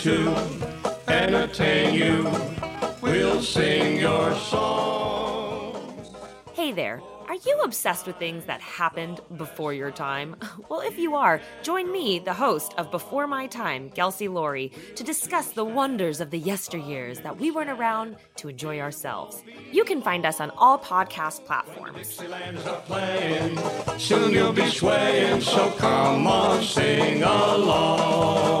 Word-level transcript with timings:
to 0.00 0.34
entertain 1.08 1.92
you. 1.92 2.30
We'll 3.02 3.42
sing 3.42 4.00
your 4.00 4.34
song. 4.36 5.76
Hey 6.54 6.72
there. 6.72 7.02
Are 7.28 7.36
you 7.46 7.60
obsessed 7.62 8.06
with 8.08 8.16
things 8.16 8.46
that 8.46 8.60
happened 8.60 9.20
before 9.36 9.72
your 9.72 9.90
time? 9.90 10.36
Well, 10.68 10.80
if 10.80 10.98
you 10.98 11.16
are, 11.16 11.40
join 11.62 11.90
me, 11.90 12.20
the 12.20 12.32
host 12.32 12.74
of 12.78 12.92
Before 12.92 13.26
My 13.26 13.48
Time, 13.48 13.90
Kelsey 13.90 14.28
Laurie, 14.28 14.70
to 14.94 15.02
discuss 15.02 15.50
the 15.50 15.64
wonders 15.64 16.20
of 16.20 16.30
the 16.30 16.40
yesteryears 16.40 17.22
that 17.24 17.36
we 17.38 17.50
weren't 17.50 17.70
around 17.70 18.16
to 18.36 18.48
enjoy 18.48 18.78
ourselves. 18.78 19.42
You 19.72 19.84
can 19.84 20.00
find 20.00 20.24
us 20.24 20.40
on 20.40 20.50
all 20.50 20.78
podcast 20.78 21.44
platforms. 21.44 22.20
Playing, 22.86 23.58
soon 23.98 24.32
you'll 24.32 24.52
be 24.52 24.70
swaying, 24.70 25.40
so 25.40 25.70
come 25.72 26.26
on, 26.28 26.62
sing 26.62 27.24
along. 27.24 28.60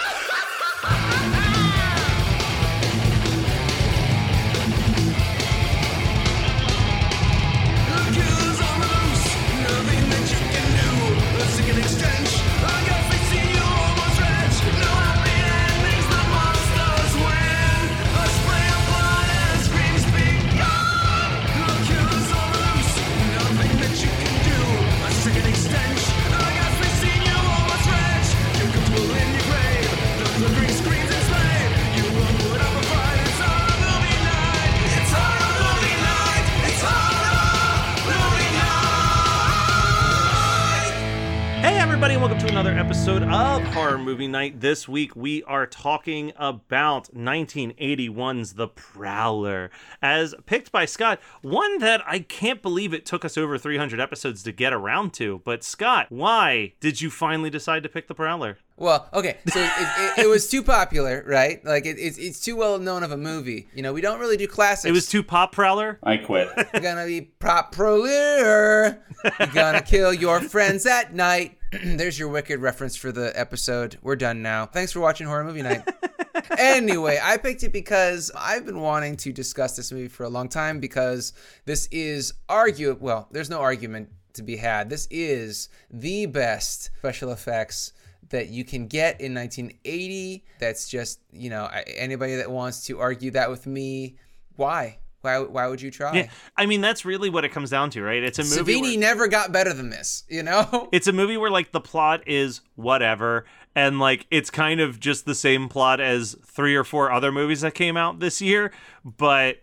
Everybody, 42.03 42.15
and 42.15 42.23
welcome 42.23 42.39
to 42.39 42.51
another 42.51 42.71
episode 42.71 43.21
of 43.21 43.61
Horror 43.75 43.99
Movie 43.99 44.27
Night. 44.27 44.59
This 44.59 44.87
week, 44.87 45.15
we 45.15 45.43
are 45.43 45.67
talking 45.67 46.33
about 46.35 47.13
1981's 47.13 48.53
The 48.53 48.69
Prowler, 48.69 49.69
as 50.01 50.33
picked 50.47 50.71
by 50.71 50.85
Scott. 50.85 51.19
One 51.43 51.77
that 51.77 52.01
I 52.07 52.17
can't 52.17 52.63
believe 52.63 52.95
it 52.95 53.05
took 53.05 53.23
us 53.23 53.37
over 53.37 53.55
300 53.59 53.99
episodes 53.99 54.41
to 54.41 54.51
get 54.51 54.73
around 54.73 55.13
to. 55.13 55.43
But, 55.45 55.63
Scott, 55.63 56.07
why 56.09 56.73
did 56.79 57.01
you 57.01 57.11
finally 57.11 57.51
decide 57.51 57.83
to 57.83 57.89
pick 57.89 58.07
The 58.07 58.15
Prowler? 58.15 58.57
Well, 58.81 59.07
okay, 59.13 59.37
so 59.47 59.59
it, 59.59 59.71
it, 59.77 60.25
it 60.25 60.27
was 60.27 60.49
too 60.49 60.63
popular, 60.63 61.23
right? 61.27 61.63
Like 61.63 61.85
it, 61.85 61.99
it's 61.99 62.17
it's 62.17 62.39
too 62.39 62.55
well 62.55 62.79
known 62.79 63.03
of 63.03 63.11
a 63.11 63.17
movie. 63.17 63.67
You 63.75 63.83
know, 63.83 63.93
we 63.93 64.01
don't 64.01 64.19
really 64.19 64.37
do 64.37 64.47
classics. 64.47 64.85
It 64.85 64.91
was 64.91 65.07
too 65.07 65.21
pop 65.21 65.51
Prowler? 65.51 65.99
I 66.01 66.17
quit. 66.17 66.49
You're 66.73 66.81
gonna 66.81 67.05
be 67.05 67.21
prop 67.21 67.73
prowler. 67.73 68.99
You're 69.39 69.47
gonna 69.53 69.83
kill 69.83 70.11
your 70.15 70.41
friends 70.41 70.87
at 70.87 71.13
night. 71.13 71.59
There's 71.83 72.17
your 72.17 72.29
wicked 72.29 72.59
reference 72.59 72.95
for 72.95 73.11
the 73.11 73.31
episode. 73.39 73.99
We're 74.01 74.15
done 74.15 74.41
now. 74.41 74.65
Thanks 74.65 74.91
for 74.91 74.99
watching 74.99 75.27
Horror 75.27 75.43
Movie 75.43 75.61
Night. 75.61 75.87
anyway, 76.57 77.19
I 77.21 77.37
picked 77.37 77.61
it 77.61 77.71
because 77.71 78.31
I've 78.35 78.65
been 78.65 78.81
wanting 78.81 79.15
to 79.17 79.31
discuss 79.31 79.75
this 79.75 79.91
movie 79.91 80.07
for 80.07 80.23
a 80.23 80.29
long 80.29 80.49
time 80.49 80.79
because 80.79 81.33
this 81.65 81.87
is 81.91 82.33
argue 82.49 82.97
well, 82.99 83.27
there's 83.29 83.49
no 83.49 83.59
argument 83.59 84.09
to 84.33 84.41
be 84.41 84.57
had. 84.57 84.89
This 84.89 85.07
is 85.11 85.69
the 85.91 86.25
best 86.25 86.89
special 86.97 87.31
effects 87.31 87.93
that 88.31 88.49
you 88.49 88.65
can 88.65 88.87
get 88.87 89.21
in 89.21 89.33
1980. 89.33 90.43
That's 90.59 90.89
just, 90.89 91.19
you 91.31 91.49
know, 91.49 91.69
anybody 91.87 92.35
that 92.35 92.49
wants 92.49 92.85
to 92.87 92.99
argue 92.99 93.31
that 93.31 93.49
with 93.49 93.67
me, 93.67 94.17
why? 94.55 94.97
Why, 95.21 95.39
why 95.39 95.67
would 95.67 95.79
you 95.79 95.91
try? 95.91 96.13
Yeah, 96.15 96.29
I 96.57 96.65
mean, 96.65 96.81
that's 96.81 97.05
really 97.05 97.29
what 97.29 97.45
it 97.45 97.49
comes 97.49 97.69
down 97.69 97.91
to, 97.91 98.01
right? 98.01 98.23
It's 98.23 98.39
a 98.39 98.43
movie. 98.43 98.73
Savini 98.73 98.81
where- 98.81 98.97
never 98.97 99.27
got 99.27 99.51
better 99.51 99.71
than 99.71 99.91
this, 99.91 100.23
you 100.27 100.41
know? 100.41 100.89
it's 100.91 101.05
a 101.07 101.13
movie 101.13 101.37
where 101.37 101.51
like 101.51 101.71
the 101.71 101.81
plot 101.81 102.27
is 102.27 102.61
whatever 102.75 103.45
and 103.75 103.99
like 103.99 104.25
it's 104.31 104.49
kind 104.49 104.79
of 104.79 104.99
just 104.99 105.25
the 105.25 105.35
same 105.35 105.69
plot 105.69 105.99
as 105.99 106.35
three 106.45 106.75
or 106.75 106.83
four 106.83 107.11
other 107.11 107.31
movies 107.31 107.61
that 107.61 107.73
came 107.73 107.95
out 107.97 108.19
this 108.19 108.41
year 108.41 108.71
but 109.03 109.57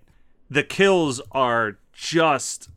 the 0.51 0.63
kills 0.63 1.21
are 1.33 1.79
just 1.93 2.71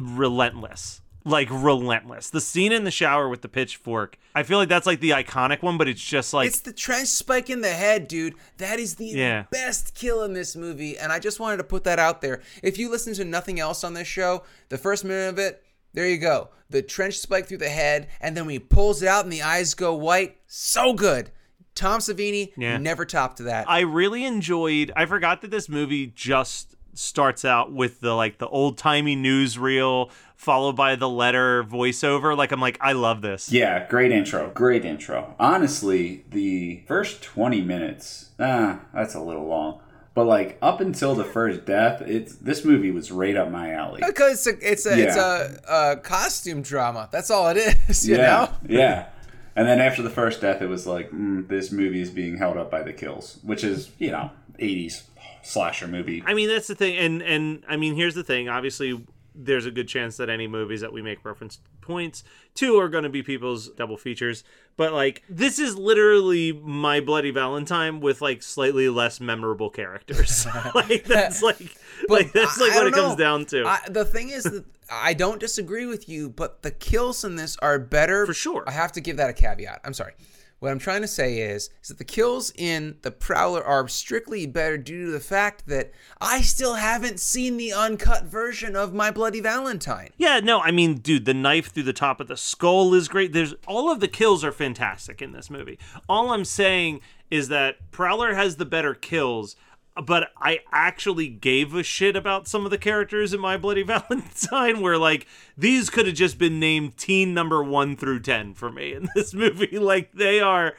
relentless 0.00 1.00
like 1.26 1.48
relentless 1.50 2.30
the 2.30 2.40
scene 2.40 2.70
in 2.72 2.84
the 2.84 2.90
shower 2.90 3.28
with 3.28 3.42
the 3.42 3.48
pitchfork 3.48 4.16
i 4.34 4.42
feel 4.42 4.58
like 4.58 4.68
that's 4.68 4.86
like 4.86 5.00
the 5.00 5.10
iconic 5.10 5.60
one 5.60 5.76
but 5.76 5.88
it's 5.88 6.00
just 6.00 6.32
like 6.32 6.46
it's 6.46 6.60
the 6.60 6.72
trench 6.72 7.08
spike 7.08 7.50
in 7.50 7.60
the 7.60 7.68
head, 7.72 8.06
dude. 8.08 8.34
That 8.58 8.78
is 8.78 8.94
the 8.94 9.06
Yeah. 9.06 9.44
best 9.50 9.94
kill 9.94 10.22
in 10.22 10.32
this 10.34 10.54
movie, 10.54 10.96
and 10.96 11.12
I 11.12 11.18
just 11.18 11.40
wanted 11.40 11.56
to 11.58 11.64
put 11.64 11.82
that 11.84 11.98
out 11.98 12.20
there. 12.20 12.40
If 12.62 12.78
you 12.78 12.88
listen 12.90 13.12
to 13.14 13.24
nothing 13.24 13.58
else 13.58 13.82
on 13.82 13.94
this 13.94 14.06
show, 14.06 14.44
the 14.68 14.78
first 14.78 15.04
minute 15.04 15.28
of 15.28 15.38
it, 15.38 15.62
there 15.94 16.08
you 16.08 16.18
go. 16.18 16.50
The 16.70 16.82
trench 16.82 17.18
spike 17.18 17.46
through 17.46 17.58
the 17.58 17.68
head, 17.68 18.06
and 18.20 18.36
then 18.36 18.44
when 18.46 18.52
he 18.52 18.58
pulls 18.60 19.02
it 19.02 19.08
out 19.08 19.24
and 19.24 19.32
the 19.32 19.42
eyes 19.42 19.74
go 19.74 19.94
white, 19.94 20.36
so 20.46 20.92
good. 20.92 21.30
Tom 21.74 22.00
Savini 22.00 22.52
Yeah. 22.56 22.76
never 22.78 23.04
topped 23.04 23.38
that. 23.38 23.68
I 23.68 23.80
really 23.80 24.24
enjoyed. 24.24 24.92
I 24.96 25.06
forgot 25.06 25.40
that 25.42 25.50
this 25.50 25.68
movie 25.68 26.06
just 26.06 26.75
starts 26.98 27.44
out 27.44 27.72
with 27.72 28.00
the 28.00 28.14
like 28.14 28.38
the 28.38 28.48
old 28.48 28.78
timey 28.78 29.16
newsreel 29.16 30.10
followed 30.34 30.76
by 30.76 30.96
the 30.96 31.08
letter 31.08 31.64
voiceover. 31.64 32.36
Like 32.36 32.52
I'm 32.52 32.60
like 32.60 32.78
I 32.80 32.92
love 32.92 33.22
this. 33.22 33.50
Yeah, 33.50 33.86
great 33.88 34.12
intro. 34.12 34.50
Great 34.50 34.84
intro. 34.84 35.34
Honestly, 35.38 36.24
the 36.30 36.82
first 36.86 37.22
20 37.22 37.62
minutes, 37.62 38.30
ah, 38.38 38.80
that's 38.94 39.14
a 39.14 39.20
little 39.20 39.46
long. 39.46 39.80
But 40.14 40.24
like 40.24 40.56
up 40.62 40.80
until 40.80 41.14
the 41.14 41.24
first 41.24 41.66
death, 41.66 42.00
it's 42.00 42.36
this 42.36 42.64
movie 42.64 42.90
was 42.90 43.12
right 43.12 43.36
up 43.36 43.50
my 43.50 43.72
alley. 43.72 44.00
because 44.06 44.46
it's 44.46 44.64
a 44.64 44.72
it's 44.72 44.86
a, 44.86 45.02
it's 45.02 45.16
a, 45.16 45.60
a 45.68 45.96
costume 45.96 46.62
drama. 46.62 47.08
That's 47.12 47.30
all 47.30 47.48
it 47.48 47.58
is. 47.88 48.08
You 48.08 48.16
yeah, 48.16 48.22
know. 48.22 48.50
yeah. 48.66 49.06
And 49.54 49.66
then 49.66 49.80
after 49.80 50.02
the 50.02 50.10
first 50.10 50.40
death, 50.42 50.60
it 50.62 50.68
was 50.68 50.86
like 50.86 51.10
mm, 51.10 51.46
this 51.48 51.70
movie 51.72 52.00
is 52.00 52.10
being 52.10 52.38
held 52.38 52.56
up 52.56 52.70
by 52.70 52.82
the 52.82 52.92
kills, 52.92 53.38
which 53.42 53.62
is 53.62 53.90
you 53.98 54.10
know 54.10 54.30
80s 54.58 55.02
slasher 55.46 55.88
movie. 55.88 56.22
I 56.26 56.34
mean 56.34 56.48
that's 56.48 56.66
the 56.66 56.74
thing, 56.74 56.96
and 56.96 57.22
and 57.22 57.64
I 57.68 57.76
mean 57.76 57.94
here's 57.94 58.14
the 58.14 58.24
thing. 58.24 58.48
Obviously, 58.48 59.04
there's 59.34 59.66
a 59.66 59.70
good 59.70 59.88
chance 59.88 60.16
that 60.16 60.28
any 60.30 60.46
movies 60.46 60.80
that 60.80 60.92
we 60.92 61.02
make 61.02 61.24
reference 61.24 61.58
points 61.82 62.24
to 62.54 62.78
are 62.78 62.88
going 62.88 63.04
to 63.04 63.10
be 63.10 63.22
people's 63.22 63.68
double 63.68 63.96
features. 63.96 64.42
But 64.76 64.92
like 64.92 65.22
this 65.28 65.58
is 65.58 65.76
literally 65.76 66.52
my 66.52 67.00
Bloody 67.00 67.30
Valentine 67.30 68.00
with 68.00 68.20
like 68.20 68.42
slightly 68.42 68.88
less 68.88 69.20
memorable 69.20 69.70
characters. 69.70 70.46
like 70.74 71.04
that's 71.04 71.42
like 71.42 71.76
like 72.08 72.32
that's 72.32 72.58
like 72.60 72.72
I- 72.72 72.76
I 72.76 72.78
what 72.78 72.86
it 72.88 72.94
don't 72.94 73.04
comes 73.08 73.18
down 73.18 73.44
to. 73.46 73.66
I, 73.66 73.80
the 73.88 74.04
thing 74.04 74.30
is 74.30 74.44
that 74.44 74.64
I 74.90 75.14
don't 75.14 75.40
disagree 75.40 75.86
with 75.86 76.08
you, 76.08 76.28
but 76.30 76.62
the 76.62 76.70
kills 76.70 77.24
in 77.24 77.36
this 77.36 77.56
are 77.58 77.78
better 77.78 78.24
For 78.26 78.34
sure. 78.34 78.64
I 78.66 78.70
have 78.72 78.92
to 78.92 79.00
give 79.00 79.16
that 79.16 79.30
a 79.30 79.32
caveat. 79.32 79.80
I'm 79.84 79.94
sorry, 79.94 80.12
What 80.58 80.70
I'm 80.70 80.78
trying 80.78 81.02
to 81.02 81.08
say 81.08 81.38
is, 81.38 81.68
is 81.82 81.88
that 81.88 81.98
the 81.98 82.04
kills 82.04 82.50
in 82.56 82.96
The 83.02 83.10
Prowler 83.10 83.62
are 83.62 83.86
strictly 83.88 84.46
better 84.46 84.78
due 84.78 85.06
to 85.06 85.12
the 85.12 85.20
fact 85.20 85.66
that 85.66 85.92
I 86.18 86.40
still 86.40 86.74
haven't 86.74 87.20
seen 87.20 87.58
the 87.58 87.74
uncut 87.74 88.24
version 88.24 88.74
of 88.74 88.94
My 88.94 89.10
Bloody 89.10 89.40
Valentine. 89.40 90.10
Yeah, 90.16 90.40
no, 90.40 90.60
I 90.60 90.70
mean, 90.70 90.94
dude, 90.94 91.26
the 91.26 91.34
knife 91.34 91.72
through 91.72 91.82
the 91.82 91.92
top 91.92 92.20
of 92.20 92.28
the 92.28 92.38
skull 92.38 92.94
is 92.94 93.06
great. 93.06 93.34
There's 93.34 93.54
all 93.66 93.90
of 93.90 94.00
the 94.00 94.08
kills 94.08 94.42
are 94.44 94.52
fantastic 94.52 95.20
in 95.20 95.32
this 95.32 95.50
movie. 95.50 95.78
All 96.08 96.30
I'm 96.30 96.46
saying 96.46 97.00
is 97.30 97.48
that 97.48 97.90
Prowler 97.90 98.34
has 98.34 98.56
the 98.56 98.64
better 98.64 98.94
kills, 98.94 99.56
but 100.04 100.30
I 100.36 100.60
actually 100.72 101.28
gave 101.28 101.74
a 101.74 101.82
shit 101.82 102.16
about 102.16 102.48
some 102.48 102.64
of 102.64 102.70
the 102.70 102.78
characters 102.78 103.32
in 103.32 103.40
My 103.40 103.56
Bloody 103.56 103.82
Valentine 103.84 104.80
where 104.80 104.98
like 104.98 105.26
these 105.56 105.90
could 105.90 106.06
have 106.06 106.14
just 106.14 106.38
been 106.38 106.60
named 106.60 106.96
teen 106.96 107.32
number 107.32 107.62
1 107.62 107.96
through 107.96 108.20
10 108.20 108.54
for 108.54 108.70
me 108.70 108.92
in 108.92 109.08
this 109.14 109.32
movie. 109.32 109.78
Like 109.78 110.12
they 110.12 110.40
are 110.40 110.74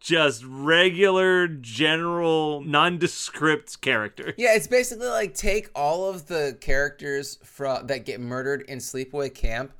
just 0.00 0.44
regular 0.46 1.48
general 1.48 2.60
nondescript 2.62 3.80
characters. 3.80 4.34
Yeah, 4.36 4.54
it's 4.54 4.66
basically 4.66 5.08
like 5.08 5.34
take 5.34 5.70
all 5.74 6.08
of 6.08 6.26
the 6.26 6.56
characters 6.60 7.38
from 7.44 7.86
that 7.88 8.04
get 8.04 8.20
murdered 8.20 8.62
in 8.68 8.78
Sleepaway 8.78 9.34
Camp, 9.34 9.72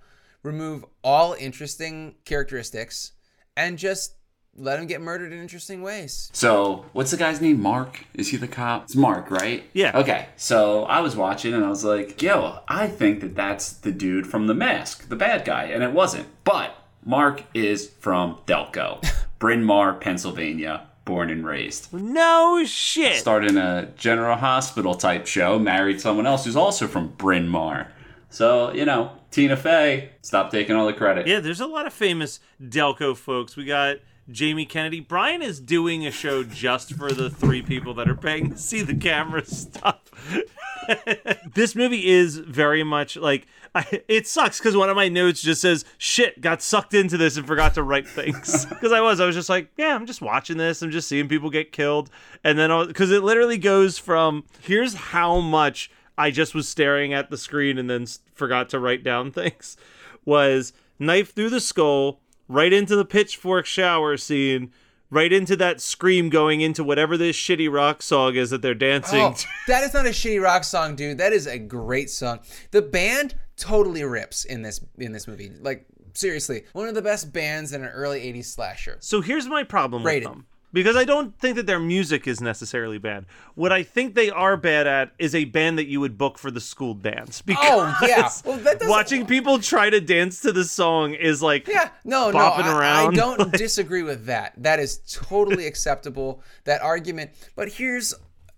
remove 0.43 0.85
all 1.05 1.35
interesting 1.35 2.17
characteristics, 2.25 3.13
and 3.57 3.79
just 3.79 4.15
let 4.59 4.79
him 4.79 4.87
get 4.87 5.01
murdered 5.01 5.33
in 5.33 5.41
interesting 5.41 5.83
ways. 5.83 6.31
So, 6.33 6.87
what's 6.93 7.11
the 7.11 7.17
guy's 7.17 7.41
name? 7.41 7.61
Mark? 7.63 8.05
Is 8.15 8.29
he 8.29 8.37
the 8.37 8.49
cop? 8.49 8.85
It's 8.85 8.97
Mark, 8.97 9.31
right? 9.31 9.65
Yeah. 9.73 9.97
Okay. 9.99 10.29
So, 10.37 10.85
I 10.85 11.01
was 11.01 11.17
watching 11.17 11.55
and 11.55 11.65
I 11.65 11.69
was 11.69 11.85
like, 11.85 12.21
yo, 12.21 12.61
I 12.69 12.89
think 12.89 13.21
that 13.21 13.35
that's 13.35 13.73
the 13.73 13.93
dude 13.93 14.27
from 14.27 14.47
The 14.47 14.55
Mask, 14.55 15.09
the 15.09 15.17
bad 15.17 15.45
guy. 15.45 15.65
And 15.65 15.83
it 15.83 15.93
wasn't. 15.93 16.27
But 16.45 16.75
Mark 17.05 17.43
is 17.55 17.89
from 18.01 18.39
Delco, 18.47 19.03
Bryn 19.39 19.65
Mawr, 19.65 19.95
Pennsylvania, 19.95 20.87
born 21.05 21.31
and 21.31 21.47
raised. 21.47 21.93
No 21.93 22.65
shit. 22.67 23.17
Started 23.17 23.51
in 23.51 23.57
a 23.59 23.91
General 23.97 24.37
Hospital 24.37 24.95
type 24.95 25.27
show, 25.27 25.59
married 25.59 26.01
someone 26.01 26.27
else 26.27 26.45
who's 26.45 26.57
also 26.57 26.87
from 26.87 27.09
Bryn 27.17 27.49
Mawr. 27.49 27.89
So, 28.31 28.73
you 28.73 28.85
know, 28.85 29.13
Tina 29.31 29.57
Fey, 29.57 30.11
stop 30.21 30.51
taking 30.51 30.77
all 30.77 30.87
the 30.87 30.93
credit. 30.93 31.27
Yeah, 31.27 31.41
there's 31.41 31.61
a 31.61 31.67
lot 31.67 31.87
of 31.87 31.93
famous 31.93 32.41
Delco 32.63 33.17
folks. 33.17 33.57
We 33.57 33.65
got 33.65 33.97
Jamie 34.31 34.67
Kennedy. 34.67 35.01
Brian 35.01 35.43
is 35.43 35.61
doing 35.61 36.07
a 36.07 36.11
show 36.11 36.45
just 36.45 36.95
for 36.95 37.13
the 37.13 37.31
three 37.31 37.63
people 37.63 37.95
that 37.95 38.09
are 38.09 38.15
paying 38.15 38.51
to 38.51 38.59
see 38.59 38.83
the 38.83 38.95
camera 38.95 39.45
stuff. 39.47 40.01
this 41.55 41.75
movie 41.75 42.07
is 42.09 42.39
very 42.39 42.83
much 42.83 43.17
like 43.17 43.47
I, 43.75 44.03
it 44.09 44.27
sucks 44.27 44.59
because 44.59 44.77
one 44.77 44.89
of 44.89 44.97
my 44.97 45.09
notes 45.09 45.43
just 45.43 45.61
says 45.61 45.85
shit 45.99 46.41
got 46.41 46.63
sucked 46.63 46.95
into 46.95 47.19
this 47.19 47.37
and 47.37 47.47
forgot 47.47 47.75
to 47.75 47.83
write 47.83 48.09
things 48.09 48.65
because 48.69 48.91
i 48.91 49.01
was 49.01 49.21
i 49.21 49.27
was 49.27 49.35
just 49.35 49.51
like 49.51 49.71
yeah 49.77 49.95
i'm 49.95 50.07
just 50.07 50.23
watching 50.23 50.57
this 50.57 50.81
i'm 50.81 50.91
just 50.91 51.07
seeing 51.07 51.29
people 51.29 51.51
get 51.51 51.73
killed 51.73 52.09
and 52.43 52.59
then 52.59 52.87
because 52.87 53.11
it 53.11 53.23
literally 53.23 53.59
goes 53.59 53.99
from 53.99 54.45
here's 54.63 54.95
how 54.95 55.41
much 55.41 55.91
i 56.17 56.31
just 56.31 56.55
was 56.55 56.67
staring 56.67 57.13
at 57.13 57.29
the 57.29 57.37
screen 57.37 57.77
and 57.77 57.91
then 57.91 58.07
forgot 58.33 58.71
to 58.71 58.79
write 58.79 59.05
down 59.05 59.31
things 59.31 59.77
was 60.25 60.73
knife 60.99 61.35
through 61.35 61.51
the 61.51 61.61
skull 61.61 62.21
right 62.49 62.73
into 62.73 62.97
the 62.97 63.05
pitchfork 63.05 63.67
shower 63.67 64.17
scene 64.17 64.73
right 65.11 65.33
into 65.33 65.57
that 65.57 65.81
scream 65.81 66.29
going 66.29 66.61
into 66.61 66.85
whatever 66.85 67.17
this 67.17 67.35
shitty 67.37 67.71
rock 67.73 68.03
song 68.03 68.35
is 68.35 68.51
that 68.51 68.61
they're 68.61 68.75
dancing 68.75 69.21
Oh, 69.21 69.33
to. 69.33 69.47
that 69.67 69.83
is 69.83 69.95
not 69.95 70.05
a 70.07 70.11
shitty 70.11 70.43
rock 70.43 70.65
song, 70.65 70.97
dude. 70.97 71.17
That 71.19 71.33
is 71.33 71.47
a 71.47 71.59
great 71.59 72.11
song. 72.11 72.41
The 72.73 72.83
band 72.83 73.35
totally 73.57 74.05
rips 74.05 74.45
in 74.45 74.63
this 74.63 74.81
in 74.99 75.13
this 75.13 75.27
movie. 75.27 75.51
Like 75.61 75.87
seriously, 76.15 76.65
one 76.73 76.89
of 76.89 76.95
the 76.95 77.01
best 77.03 77.33
bands 77.33 77.73
in 77.73 77.83
an 77.83 77.89
early 77.89 78.21
'80s 78.21 78.45
slasher. 78.47 78.99
So 79.01 79.21
here's 79.23 79.47
my 79.47 79.63
problem 79.65 80.05
Rated. 80.05 80.29
with 80.29 80.35
them. 80.37 80.47
Because 80.73 80.97
I 80.97 81.05
don't 81.05 81.39
think 81.39 81.57
that 81.57 81.67
their 81.67 81.81
music 81.81 82.27
is 82.27 82.41
necessarily 82.43 82.99
bad. 82.99 83.25
What 83.55 83.73
I 83.73 83.83
think 83.83 84.15
they 84.15 84.29
are 84.29 84.57
bad 84.57 84.87
at 84.87 85.13
is 85.19 85.35
a 85.35 85.47
band 85.47 85.79
that 85.79 85.87
you 85.87 86.01
would 86.01 86.19
book 86.19 86.37
for 86.37 86.51
the 86.51 86.61
school 86.61 86.93
dance. 86.93 87.41
Because 87.41 87.65
Oh, 87.71 87.99
yeah. 88.07 88.31
Well, 88.45 88.77
watching 88.83 89.25
people 89.25 89.59
try 89.61 89.89
to 89.89 90.01
dance 90.01 90.41
to 90.43 90.53
the 90.53 90.65
song 90.65 91.15
is 91.15 91.43
like 91.43 91.67
Yeah, 91.69 91.89
no, 92.05 92.31
no, 92.31 92.39
I, 92.39 93.07
I 93.07 93.11
don't 93.11 93.51
disagree 93.57 94.03
with 94.03 94.27
that. 94.27 94.53
That 94.59 94.79
is 94.79 94.99
totally 95.11 95.67
acceptable. 95.73 96.43
That 96.65 96.83
argument. 96.83 97.31
But 97.57 97.69
here's 97.69 98.15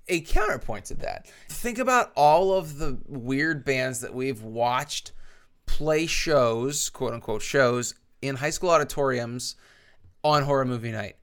a 0.09 0.21
counterpoint 0.23 0.87
to 0.87 0.95
that. 0.95 1.29
Think 1.49 1.79
about 1.79 2.11
all 2.17 2.53
of 2.53 2.79
the 2.79 2.99
weird 3.07 3.65
bands 3.65 4.01
that 4.01 4.12
we've 4.12 4.43
watched 4.43 5.12
play 5.67 6.07
shows, 6.07 6.91
quote 6.91 7.15
unquote 7.15 7.43
shows, 7.43 7.95
in 8.21 8.37
high 8.37 8.51
school 8.51 8.71
auditoriums 8.71 9.55
on 10.25 10.43
horror 10.43 10.65
movie 10.65 10.91
night. 10.91 11.17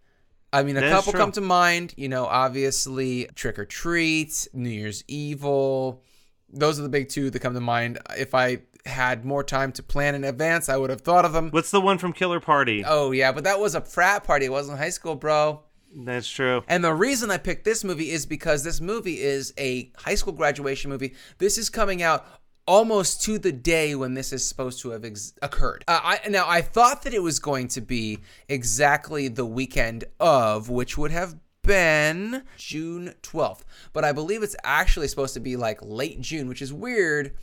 I 0.54 0.64
mean, 0.64 0.78
a 0.78 0.90
couple 0.90 1.12
true. 1.12 1.20
come 1.20 1.32
to 1.34 1.42
mind. 1.42 1.94
You 1.98 2.10
know, 2.10 2.26
obviously 2.26 3.30
Trick 3.36 3.60
or 3.60 3.66
Treat, 3.66 4.48
New 4.54 4.70
Year's 4.70 5.04
Evil. 5.08 6.04
Those 6.50 6.80
are 6.80 6.84
the 6.84 6.90
big 6.90 7.10
two 7.10 7.30
that 7.30 7.40
come 7.40 7.54
to 7.54 7.62
mind. 7.62 8.00
If 8.18 8.34
I 8.34 8.60
had 8.86 9.26
more 9.26 9.44
time 9.44 9.72
to 9.74 9.84
plan 9.84 10.16
in 10.16 10.24
advance, 10.24 10.70
I 10.70 10.78
would 10.78 10.90
have 10.90 11.02
thought 11.02 11.26
of 11.26 11.34
them. 11.34 11.50
What's 11.52 11.72
the 11.72 11.82
one 11.82 11.98
from 11.98 12.14
Killer 12.14 12.40
Party? 12.40 12.84
Oh 12.86 13.12
yeah, 13.12 13.32
but 13.32 13.44
that 13.44 13.60
was 13.60 13.76
a 13.76 13.82
frat 13.82 14.24
party. 14.24 14.46
It 14.46 14.52
wasn't 14.52 14.80
high 14.80 14.90
school, 14.90 15.16
bro. 15.16 15.64
That's 15.96 16.28
true. 16.28 16.64
And 16.68 16.84
the 16.84 16.94
reason 16.94 17.32
I 17.32 17.38
picked 17.38 17.66
this 17.66 17.84
movie 17.84 18.12
is 18.12 18.26
because 18.26 18.64
this 18.64 18.82
movie 18.82 19.20
is 19.20 19.54
a 19.58 19.92
high 19.98 20.16
school 20.16 20.34
graduation 20.34 20.90
movie. 20.90 21.16
This 21.38 21.58
is 21.58 21.70
coming 21.70 22.02
out 22.04 22.26
almost 22.68 23.22
to 23.24 23.40
the 23.40 23.52
day 23.52 23.96
when 23.96 24.14
this 24.14 24.32
is 24.34 24.48
supposed 24.48 24.82
to 24.82 24.90
have 24.92 25.06
ex- 25.06 25.34
occurred. 25.42 25.84
Uh, 25.88 26.00
I 26.04 26.20
now 26.30 26.46
I 26.48 26.62
thought 26.62 27.04
that 27.04 27.14
it 27.14 27.24
was 27.24 27.40
going 27.40 27.68
to 27.70 27.82
be 27.82 28.20
exactly 28.50 29.28
the 29.30 29.46
weekend 29.46 30.04
of, 30.20 30.70
which 30.70 30.98
would 30.98 31.12
have 31.12 31.36
been 31.64 32.44
June 32.58 33.14
12th. 33.24 33.62
But 33.94 34.04
I 34.06 34.12
believe 34.12 34.44
it's 34.44 34.56
actually 34.64 35.08
supposed 35.08 35.34
to 35.34 35.40
be 35.40 35.56
like 35.56 35.80
late 35.82 36.22
June, 36.22 36.48
which 36.48 36.62
is 36.62 36.72
weird 36.72 37.34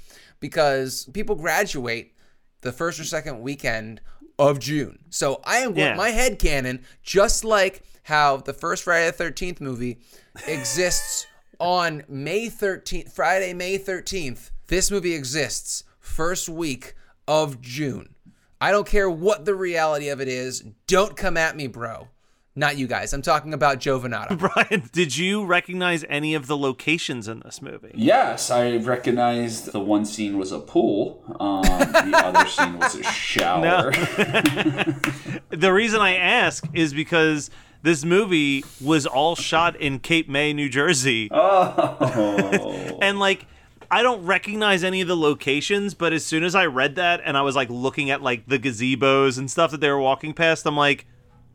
because 0.40 1.08
people 1.12 1.34
graduate 1.36 2.14
the 2.62 2.72
first 2.72 2.98
or 3.00 3.04
second 3.04 3.40
weekend 3.40 4.00
of 4.38 4.58
June. 4.58 4.98
So 5.10 5.40
I 5.44 5.58
am 5.58 5.74
going 5.74 5.86
Yeah. 5.88 5.94
my 5.94 6.10
head 6.10 6.38
canon, 6.38 6.82
just 7.02 7.44
like 7.44 7.82
how 8.04 8.38
the 8.38 8.52
first 8.52 8.82
Friday 8.82 9.10
the 9.10 9.24
13th 9.24 9.60
movie 9.60 9.98
exists 10.46 11.26
on 11.60 12.02
May 12.08 12.48
13th, 12.48 13.12
Friday, 13.12 13.52
May 13.54 13.78
13th. 13.78 14.50
This 14.66 14.90
movie 14.90 15.14
exists 15.14 15.84
first 16.00 16.48
week 16.48 16.94
of 17.28 17.60
June. 17.60 18.14
I 18.60 18.70
don't 18.70 18.86
care 18.86 19.10
what 19.10 19.44
the 19.44 19.54
reality 19.54 20.08
of 20.08 20.20
it 20.20 20.28
is. 20.28 20.64
Don't 20.86 21.16
come 21.16 21.36
at 21.36 21.54
me, 21.56 21.66
bro. 21.66 22.08
Not 22.56 22.78
you 22.78 22.86
guys. 22.86 23.12
I'm 23.12 23.20
talking 23.20 23.52
about 23.52 23.80
Joe 23.80 23.98
Vanato. 23.98 24.38
Brian, 24.54 24.88
did 24.92 25.16
you 25.16 25.44
recognize 25.44 26.04
any 26.08 26.34
of 26.34 26.46
the 26.46 26.56
locations 26.56 27.26
in 27.26 27.40
this 27.40 27.60
movie? 27.60 27.90
Yes, 27.94 28.48
I 28.50 28.76
recognized 28.76 29.72
the 29.72 29.80
one 29.80 30.04
scene 30.04 30.38
was 30.38 30.52
a 30.52 30.60
pool. 30.60 31.22
Um, 31.40 31.62
the 31.62 32.12
other 32.24 32.48
scene 32.48 32.78
was 32.78 32.94
a 32.94 33.02
shower. 33.02 33.92
The 35.50 35.72
reason 35.72 36.00
I 36.00 36.16
ask 36.16 36.66
is 36.72 36.92
because 36.92 37.48
this 37.82 38.04
movie 38.04 38.64
was 38.80 39.06
all 39.06 39.36
shot 39.36 39.76
in 39.80 40.00
Cape 40.00 40.28
May, 40.28 40.52
New 40.52 40.68
Jersey. 40.68 41.28
Oh. 41.30 42.98
and 43.00 43.20
like 43.20 43.46
I 43.90 44.02
don't 44.02 44.24
recognize 44.24 44.84
any 44.84 45.00
of 45.00 45.08
the 45.08 45.16
locations, 45.16 45.94
but 45.94 46.12
as 46.12 46.24
soon 46.24 46.44
as 46.44 46.54
I 46.54 46.66
read 46.66 46.96
that 46.96 47.20
and 47.24 47.36
I 47.36 47.42
was 47.42 47.56
like 47.56 47.70
looking 47.70 48.10
at 48.10 48.22
like 48.22 48.46
the 48.46 48.58
gazebos 48.58 49.38
and 49.38 49.50
stuff 49.50 49.70
that 49.70 49.80
they 49.80 49.90
were 49.90 50.00
walking 50.00 50.34
past, 50.34 50.66
I'm 50.66 50.76
like, 50.76 51.06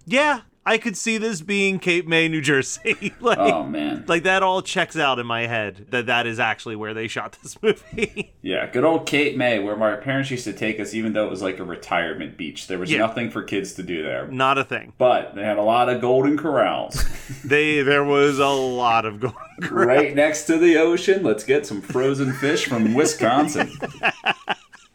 yeah, 0.05 0.41
I 0.69 0.77
could 0.77 0.95
see 0.95 1.17
this 1.17 1.41
being 1.41 1.79
Cape 1.79 2.07
May, 2.07 2.27
New 2.27 2.41
Jersey. 2.41 3.13
like, 3.19 3.39
oh 3.39 3.63
man. 3.63 4.05
like 4.07 4.21
that 4.23 4.43
all 4.43 4.61
checks 4.61 4.95
out 4.95 5.17
in 5.17 5.25
my 5.25 5.47
head 5.47 5.87
that 5.89 6.05
that 6.05 6.27
is 6.27 6.39
actually 6.39 6.75
where 6.75 6.93
they 6.93 7.07
shot 7.07 7.35
this 7.41 7.59
movie. 7.63 8.33
Yeah, 8.43 8.67
good 8.67 8.83
old 8.83 9.07
Cape 9.07 9.35
May, 9.35 9.57
where 9.57 9.75
my 9.75 9.95
parents 9.95 10.29
used 10.29 10.43
to 10.43 10.53
take 10.53 10.79
us, 10.79 10.93
even 10.93 11.13
though 11.13 11.25
it 11.25 11.31
was 11.31 11.41
like 11.41 11.57
a 11.57 11.63
retirement 11.63 12.37
beach. 12.37 12.67
There 12.67 12.77
was 12.77 12.91
Yeah. 12.91 12.99
nothing 12.99 13.31
for 13.31 13.41
kids 13.41 13.73
to 13.73 13.83
do 13.83 14.03
there. 14.03 14.27
Not 14.27 14.59
a 14.59 14.63
thing. 14.63 14.93
But 14.99 15.33
they 15.33 15.43
had 15.43 15.57
a 15.57 15.63
lot 15.63 15.89
of 15.89 16.01
golden 16.01 16.37
corrals. 16.37 17.03
They 17.45 17.81
there 17.81 18.03
was 18.03 18.37
a 18.37 18.47
lot 18.47 19.05
of 19.05 19.19
going. 19.19 19.33
right 19.71 20.13
next 20.15 20.43
to 20.45 20.57
the 20.57 20.77
ocean. 20.77 21.23
Let's 21.23 21.43
get 21.43 21.65
some 21.65 21.81
frozen 21.81 22.33
fish 22.33 22.65
from 22.65 22.93
Wisconsin. 22.93 23.71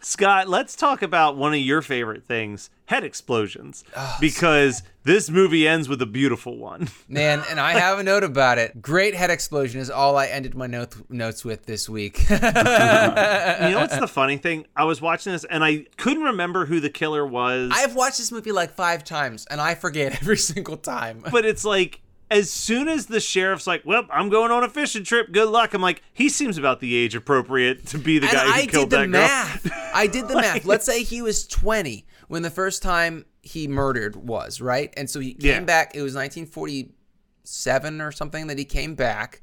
Scott, 0.05 0.49
let's 0.49 0.77
talk 0.77 1.03
about 1.03 1.37
one 1.37 1.55
of 1.55 1.61
your 1.61 1.81
favorite 1.83 2.25
things, 2.25 2.69
head 2.87 3.05
explosions, 3.05 3.85
Ah, 3.97 4.19
because 4.21 4.83
this 5.05 5.31
movie 5.31 5.67
ends 5.67 5.89
with 5.89 6.01
a 6.03 6.07
beautiful 6.07 6.59
one. 6.59 6.89
Man, 7.09 7.43
and 7.49 7.59
I 7.59 7.73
have 7.73 7.99
a 7.99 8.03
note 8.03 8.23
about 8.23 8.59
it. 8.59 8.83
Great 8.83 9.15
head 9.15 9.31
explosion 9.31 9.81
is 9.81 9.89
all 9.91 10.17
I 10.17 10.27
ended 10.27 10.55
my 10.55 10.67
note, 10.67 10.95
notes 11.09 11.45
with 11.45 11.65
this 11.67 11.89
week. 11.89 12.29
you 12.31 12.39
know 12.39 13.79
what's 13.81 13.99
the 13.99 14.07
funny 14.09 14.37
thing? 14.37 14.67
I 14.77 14.85
was 14.85 15.01
watching 15.01 15.33
this 15.33 15.45
and 15.45 15.65
I 15.65 15.87
couldn't 15.97 16.23
remember 16.23 16.67
who 16.67 16.81
the 16.81 16.91
killer 16.91 17.27
was. 17.27 17.73
I've 17.75 17.95
watched 17.95 18.19
this 18.19 18.31
movie 18.31 18.53
like 18.53 18.73
five 18.75 19.05
times, 19.05 19.47
and 19.47 19.61
I 19.61 19.75
forget 19.75 20.13
every 20.23 20.37
single 20.37 20.77
time. 20.77 21.25
but 21.31 21.45
it's 21.47 21.65
like 21.65 22.01
as 22.37 22.51
soon 22.51 22.89
as 22.89 23.07
the 23.07 23.21
sheriff's 23.21 23.67
like, 23.67 23.83
"Well, 23.85 24.05
I'm 24.11 24.29
going 24.29 24.51
on 24.51 24.65
a 24.65 24.69
fishing 24.69 25.05
trip. 25.05 25.33
Good 25.33 25.49
luck." 25.49 25.73
I'm 25.75 25.81
like, 25.83 26.03
he 26.13 26.29
seems 26.29 26.59
about 26.59 26.81
the 26.81 26.95
age 26.95 27.15
appropriate 27.15 27.87
to 27.87 27.99
be 27.99 28.19
the 28.19 28.27
and 28.27 28.35
guy 28.37 28.61
who 28.63 28.67
killed 28.67 28.91
that 28.91 29.11
girl. 29.11 29.23
I 29.23 29.29
killed 29.29 29.63
did 29.63 29.65
the 29.65 29.67
girl. 29.67 29.73
math. 29.73 29.95
I 29.95 30.07
did 30.07 30.29
the 30.29 30.35
math. 30.41 30.65
Let's 30.65 30.85
say 30.87 31.03
he 31.05 31.23
was 31.23 31.47
20 31.47 32.05
when 32.29 32.43
the 32.43 32.51
first 32.51 32.83
time 32.83 33.25
he 33.43 33.69
murdered 33.69 34.17
was, 34.17 34.61
right? 34.61 34.93
And 34.97 35.09
so 35.09 35.21
he 35.21 35.35
came 35.35 35.51
Yeah. 35.51 35.61
back. 35.61 35.95
It 35.95 36.03
was 36.03 36.15
1947 36.15 38.01
or 38.01 38.13
something 38.13 38.47
that 38.49 38.59
he 38.59 38.65
came 38.65 38.95
back. 38.95 39.43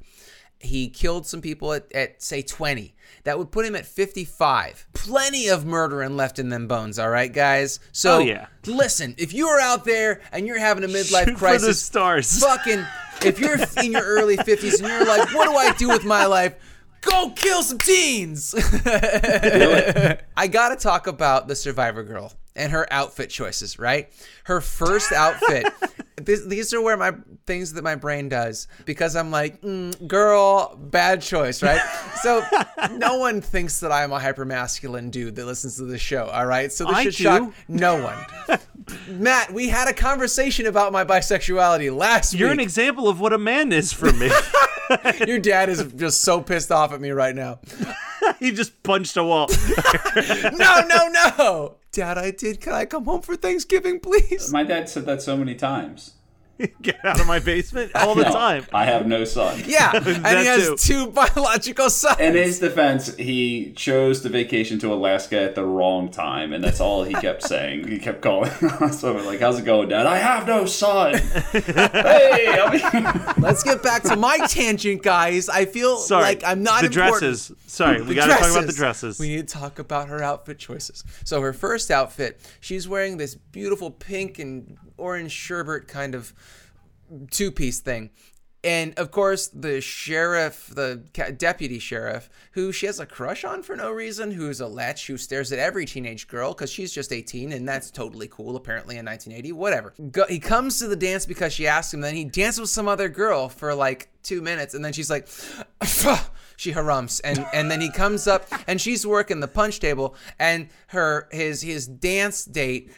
He 0.63 0.89
killed 0.89 1.25
some 1.25 1.41
people 1.41 1.73
at, 1.73 1.91
at 1.93 2.21
say 2.21 2.41
20. 2.41 2.93
That 3.23 3.37
would 3.37 3.51
put 3.51 3.65
him 3.65 3.75
at 3.75 3.85
55. 3.85 4.87
Plenty 4.93 5.47
of 5.49 5.65
murdering 5.65 6.15
left 6.17 6.39
in 6.39 6.49
them 6.49 6.67
bones, 6.67 6.97
all 6.97 7.09
right, 7.09 7.31
guys? 7.31 7.79
So 7.91 8.15
Oh, 8.15 8.19
yeah. 8.19 8.47
listen, 8.65 9.13
if 9.17 9.33
you 9.33 9.47
are 9.47 9.59
out 9.59 9.85
there 9.85 10.21
and 10.31 10.47
you're 10.47 10.59
having 10.59 10.83
a 10.83 10.87
midlife 10.87 11.25
Shoot 11.25 11.33
for 11.33 11.37
crisis, 11.45 11.67
the 11.67 11.73
stars. 11.85 12.39
fucking 12.43 12.83
if 13.23 13.39
you're 13.39 13.57
in 13.83 13.91
your 13.91 14.03
early 14.03 14.37
50s 14.37 14.79
and 14.79 14.87
you're 14.87 15.05
like, 15.05 15.33
what 15.35 15.45
do 15.49 15.55
I 15.55 15.71
do 15.73 15.89
with 15.89 16.03
my 16.05 16.25
life? 16.25 16.55
Go 17.01 17.31
kill 17.35 17.63
some 17.63 17.77
teens. 17.79 18.53
I 18.85 20.47
gotta 20.49 20.75
talk 20.75 21.07
about 21.07 21.47
the 21.47 21.55
Survivor 21.55 22.03
girl 22.03 22.33
and 22.55 22.71
her 22.71 22.87
outfit 22.91 23.29
choices, 23.29 23.79
right? 23.79 24.11
Her 24.45 24.61
first 24.61 25.11
outfit. 25.11 25.67
this, 26.25 26.45
these 26.45 26.73
are 26.73 26.81
where 26.81 26.97
my 26.97 27.13
things 27.45 27.73
that 27.73 27.83
my 27.83 27.95
brain 27.95 28.29
does 28.29 28.67
because 28.85 29.15
I'm 29.15 29.31
like, 29.31 29.61
mm, 29.61 30.07
girl, 30.07 30.75
bad 30.77 31.21
choice, 31.21 31.61
right? 31.61 31.81
so 32.21 32.43
no 32.93 33.17
one 33.17 33.41
thinks 33.41 33.79
that 33.81 33.91
I'm 33.91 34.11
a 34.11 34.19
hypermasculine 34.19 35.11
dude 35.11 35.35
that 35.35 35.45
listens 35.45 35.77
to 35.77 35.85
the 35.85 35.97
show, 35.97 36.27
all 36.27 36.45
right? 36.45 36.71
So 36.71 36.85
this 36.85 36.95
I 36.95 37.03
should 37.03 37.15
do. 37.15 37.23
shock 37.23 37.53
no 37.67 38.03
one. 38.03 38.59
Matt, 39.07 39.53
we 39.53 39.69
had 39.69 39.87
a 39.87 39.93
conversation 39.93 40.65
about 40.65 40.91
my 40.91 41.03
bisexuality 41.05 41.95
last 41.95 42.33
week. 42.33 42.39
You're 42.39 42.51
an 42.51 42.59
example 42.59 43.07
of 43.07 43.19
what 43.19 43.33
a 43.33 43.37
man 43.37 43.71
is 43.71 43.93
for 43.93 44.11
me. 44.13 44.29
Your 45.27 45.39
dad 45.39 45.69
is 45.69 45.83
just 45.95 46.21
so 46.21 46.41
pissed 46.41 46.71
off 46.71 46.91
at 46.91 46.99
me 46.99 47.11
right 47.11 47.35
now. 47.35 47.59
he 48.39 48.51
just 48.51 48.83
punched 48.83 49.17
a 49.17 49.23
wall. 49.23 49.49
No, 50.53 50.81
no, 50.87 51.07
no. 51.07 51.75
Dad, 51.91 52.17
I 52.17 52.31
did. 52.31 52.61
Can 52.61 52.73
I 52.73 52.85
come 52.85 53.05
home 53.05 53.21
for 53.21 53.35
Thanksgiving, 53.35 53.99
please? 53.99 54.51
My 54.51 54.63
dad 54.63 54.87
said 54.87 55.05
that 55.05 55.21
so 55.21 55.35
many 55.35 55.55
times. 55.55 56.13
Get 56.81 57.03
out 57.05 57.19
of 57.19 57.27
my 57.27 57.39
basement 57.39 57.91
all 57.95 58.15
the 58.15 58.23
No, 58.23 58.31
time. 58.31 58.65
I 58.73 58.85
have 58.85 59.07
no 59.07 59.23
son. 59.25 59.61
Yeah, 59.65 59.91
and 59.95 60.05
he 60.39 60.45
has 60.45 60.67
too. 60.69 60.75
two 60.77 61.07
biological 61.11 61.89
sons. 61.89 62.19
In 62.19 62.35
his 62.35 62.59
defense, 62.59 63.15
he 63.15 63.73
chose 63.73 64.21
the 64.23 64.29
vacation 64.29 64.79
to 64.79 64.93
Alaska 64.93 65.39
at 65.41 65.55
the 65.55 65.65
wrong 65.65 66.09
time, 66.09 66.53
and 66.53 66.63
that's 66.63 66.79
all 66.79 67.03
he 67.03 67.13
kept 67.15 67.43
saying. 67.43 67.87
He 67.87 67.97
kept 67.99 68.21
calling 68.21 68.51
us 68.61 69.03
over, 69.03 69.21
like, 69.21 69.39
"How's 69.39 69.59
it 69.59 69.65
going, 69.65 69.89
Dad? 69.89 70.05
I 70.05 70.17
have 70.17 70.47
no 70.47 70.65
son." 70.65 71.15
hey, 71.15 72.47
I 72.59 72.71
mean, 73.35 73.43
Let's 73.43 73.63
get 73.63 73.81
back 73.83 74.03
to 74.03 74.15
my 74.15 74.37
tangent, 74.47 75.03
guys. 75.03 75.49
I 75.49 75.65
feel 75.65 75.97
Sorry. 75.97 76.23
like 76.23 76.43
I'm 76.45 76.63
not 76.63 76.81
the 76.81 76.87
important. 76.87 77.19
dresses. 77.21 77.51
Sorry, 77.67 78.01
we 78.01 78.15
got 78.15 78.25
to 78.27 78.31
talk 78.33 78.39
about 78.51 78.65
the 78.67 78.73
dresses. 78.73 78.75
dresses. 78.77 79.19
We 79.19 79.29
need 79.29 79.47
to 79.47 79.53
talk 79.53 79.79
about 79.79 80.09
her 80.09 80.21
outfit 80.21 80.59
choices. 80.59 81.03
So 81.23 81.41
her 81.41 81.53
first 81.53 81.89
outfit, 81.91 82.39
she's 82.59 82.87
wearing 82.87 83.17
this 83.17 83.35
beautiful 83.35 83.91
pink 83.91 84.39
and 84.39 84.77
orange 84.97 85.31
sherbet 85.31 85.87
kind 85.87 86.13
of 86.15 86.33
two-piece 87.31 87.79
thing. 87.79 88.11
And 88.63 88.93
of 88.99 89.09
course, 89.09 89.47
the 89.47 89.81
sheriff, 89.81 90.71
the 90.73 90.97
deputy 91.37 91.79
sheriff, 91.79 92.29
who 92.51 92.71
she 92.71 92.85
has 92.85 92.99
a 92.99 93.07
crush 93.07 93.43
on 93.43 93.63
for 93.63 93.75
no 93.75 93.91
reason, 93.91 94.29
who's 94.29 94.61
a 94.61 94.67
lech 94.67 94.99
who 94.99 95.17
stares 95.17 95.51
at 95.51 95.57
every 95.57 95.85
teenage 95.85 96.27
girl 96.27 96.53
because 96.53 96.69
she's 96.71 96.93
just 96.93 97.11
18, 97.11 97.53
and 97.53 97.67
that's 97.67 97.89
totally 97.89 98.27
cool, 98.27 98.55
apparently, 98.55 98.97
in 98.97 99.05
1980. 99.05 99.51
Whatever. 99.53 99.93
Go- 100.11 100.27
he 100.27 100.37
comes 100.37 100.77
to 100.77 100.87
the 100.87 100.95
dance 100.95 101.25
because 101.25 101.53
she 101.53 101.65
asked 101.65 101.91
him, 101.91 102.01
then 102.01 102.13
he 102.13 102.23
dances 102.23 102.61
with 102.61 102.69
some 102.69 102.87
other 102.87 103.09
girl 103.09 103.49
for 103.49 103.73
like 103.73 104.09
two 104.21 104.41
minutes, 104.41 104.75
and 104.75 104.85
then 104.85 104.93
she's 104.93 105.09
like, 105.09 105.27
she 106.61 106.71
harumps 106.71 107.19
and 107.21 107.43
and 107.53 107.71
then 107.71 107.81
he 107.81 107.89
comes 107.89 108.27
up 108.27 108.45
and 108.67 108.79
she's 108.79 109.05
working 109.05 109.39
the 109.39 109.47
punch 109.47 109.79
table 109.79 110.15
and 110.37 110.69
her 110.87 111.27
his 111.31 111.63
his 111.63 111.87
dance 111.87 112.45
date 112.45 112.91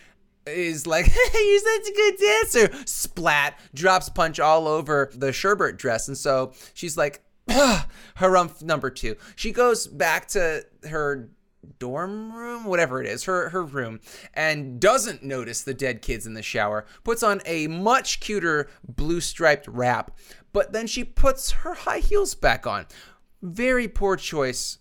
is 0.46 0.88
like 0.88 1.08
you're 1.34 1.60
such 1.60 1.88
a 1.88 1.94
good 1.94 2.16
dancer. 2.18 2.86
Splat 2.86 3.60
drops 3.74 4.10
punch 4.10 4.40
all 4.40 4.68
over 4.68 5.12
the 5.14 5.32
sherbet 5.32 5.78
dress. 5.78 6.08
And 6.08 6.18
so 6.18 6.54
she's 6.74 6.98
like 6.98 7.24
harumph 7.50 8.62
number 8.64 8.90
two. 8.90 9.16
She 9.36 9.52
goes 9.52 9.88
back 9.88 10.28
to 10.30 10.66
her 10.90 11.30
dorm 11.80 12.34
room 12.34 12.66
whatever 12.66 13.02
it 13.02 13.08
is 13.08 13.24
her 13.24 13.48
her 13.50 13.64
room 13.64 13.98
and 14.34 14.82
doesn't 14.82 15.24
notice 15.24 15.62
the 15.62 15.74
dead 15.74 16.02
kids 16.02 16.26
in 16.26 16.34
the 16.34 16.42
shower. 16.42 16.86
Puts 17.04 17.24
on 17.24 17.42
a 17.46 17.68
much 17.68 18.20
cuter 18.20 18.70
blue 18.88 19.22
striped 19.22 19.68
wrap. 19.68 20.18
But 20.52 20.72
then 20.72 20.88
she 20.88 21.04
puts 21.04 21.52
her 21.52 21.74
high 21.74 22.00
heels 22.00 22.36
back 22.36 22.68
on. 22.68 22.86
Very 23.42 23.88
poor 23.88 24.16
choice 24.16 24.78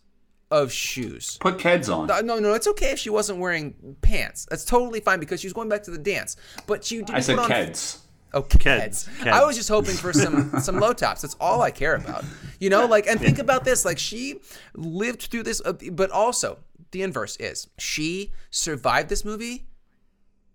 of 0.52 0.70
shoes 0.70 1.38
put 1.40 1.56
Keds 1.58 1.88
on. 1.92 2.06
No 2.26 2.38
no 2.38 2.52
it's 2.54 2.66
okay 2.68 2.90
if 2.92 2.98
she 2.98 3.10
wasn't 3.10 3.38
wearing 3.38 3.96
pants 4.02 4.46
that's 4.50 4.64
totally 4.64 5.00
fine 5.00 5.18
because 5.18 5.40
she 5.40 5.46
was 5.46 5.52
going 5.54 5.68
back 5.68 5.82
to 5.84 5.90
the 5.90 5.98
dance 5.98 6.36
but 6.66 6.84
she 6.84 6.98
didn't 6.98 7.14
I 7.14 7.20
said 7.20 7.36
put 7.38 7.44
on 7.46 7.50
Keds. 7.50 7.98
Oh, 8.34 8.42
Keds. 8.42 8.58
Keds. 8.60 9.08
Keds. 9.20 9.32
I 9.32 9.44
was 9.44 9.56
just 9.56 9.68
hoping 9.68 9.94
for 9.94 10.12
some 10.12 10.58
some 10.60 10.78
low 10.78 10.92
tops. 10.94 11.20
That's 11.22 11.36
all 11.38 11.60
I 11.60 11.70
care 11.70 11.94
about. 11.96 12.24
You 12.60 12.70
know, 12.70 12.86
like 12.86 13.06
and 13.06 13.20
think 13.20 13.38
about 13.38 13.64
this. 13.64 13.84
Like 13.84 13.98
she 13.98 14.40
lived 14.74 15.22
through 15.24 15.42
this, 15.42 15.60
uh, 15.64 15.74
but 15.92 16.10
also 16.10 16.58
the 16.92 17.02
inverse 17.02 17.36
is 17.36 17.68
she 17.78 18.32
survived 18.50 19.10
this 19.10 19.22
movie 19.24 19.66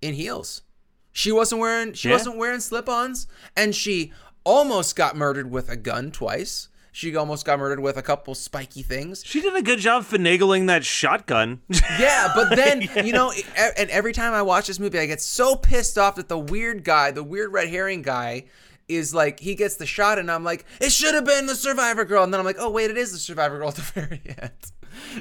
in 0.02 0.16
heels. 0.16 0.64
She 1.12 1.32
wasn't 1.32 1.62
wearing 1.62 1.94
she 1.94 2.08
Yeah. 2.10 2.16
wasn't 2.16 2.38
wearing 2.38 2.62
slip-ons, 2.62 3.28
and 3.56 3.76
she 3.76 4.12
almost 4.44 4.96
got 4.96 5.16
murdered 5.16 5.52
with 5.52 5.70
a 5.70 5.76
gun 5.76 6.10
twice. 6.12 6.70
She 6.98 7.16
almost 7.16 7.46
got 7.46 7.60
murdered 7.60 7.80
with 7.80 7.96
a 7.98 8.02
couple 8.02 8.34
spiky 8.34 8.82
things. 8.82 9.22
She 9.24 9.40
did 9.40 9.56
a 9.56 9.62
good 9.62 9.78
job 9.78 10.04
finagling 10.04 10.66
that 10.66 10.84
shotgun. 10.84 11.62
Yeah, 12.00 12.32
but 12.34 12.56
then 12.56 12.90
you 13.06 13.14
know, 13.14 13.32
e- 13.32 13.44
and 13.56 13.88
every 13.92 14.14
time 14.14 14.34
I 14.34 14.42
watch 14.42 14.66
this 14.66 14.80
movie, 14.80 14.98
I 14.98 15.06
get 15.06 15.22
so 15.22 15.56
pissed 15.56 16.00
off 16.00 16.16
that 16.16 16.28
the 16.28 16.40
weird 16.40 16.84
guy, 16.84 17.12
the 17.12 17.22
weird 17.24 17.54
red 17.54 17.70
herring 17.70 18.02
guy, 18.02 18.46
is 18.88 19.14
like 19.14 19.40
he 19.40 19.54
gets 19.54 19.76
the 19.76 19.86
shot, 19.86 20.18
and 20.18 20.32
I'm 20.32 20.44
like, 20.44 20.66
it 20.82 20.92
should 20.92 21.14
have 21.14 21.24
been 21.24 21.46
the 21.46 21.54
Survivor 21.54 22.04
girl, 22.04 22.24
and 22.24 22.34
then 22.34 22.40
I'm 22.40 22.46
like, 22.48 22.58
oh 22.60 22.72
wait, 22.72 22.90
it 22.90 22.98
is 22.98 23.12
the 23.12 23.20
Survivor 23.20 23.60
girl 23.60 23.68
at 23.70 23.76
the 23.76 23.82
very 24.02 24.22
end. 24.42 24.52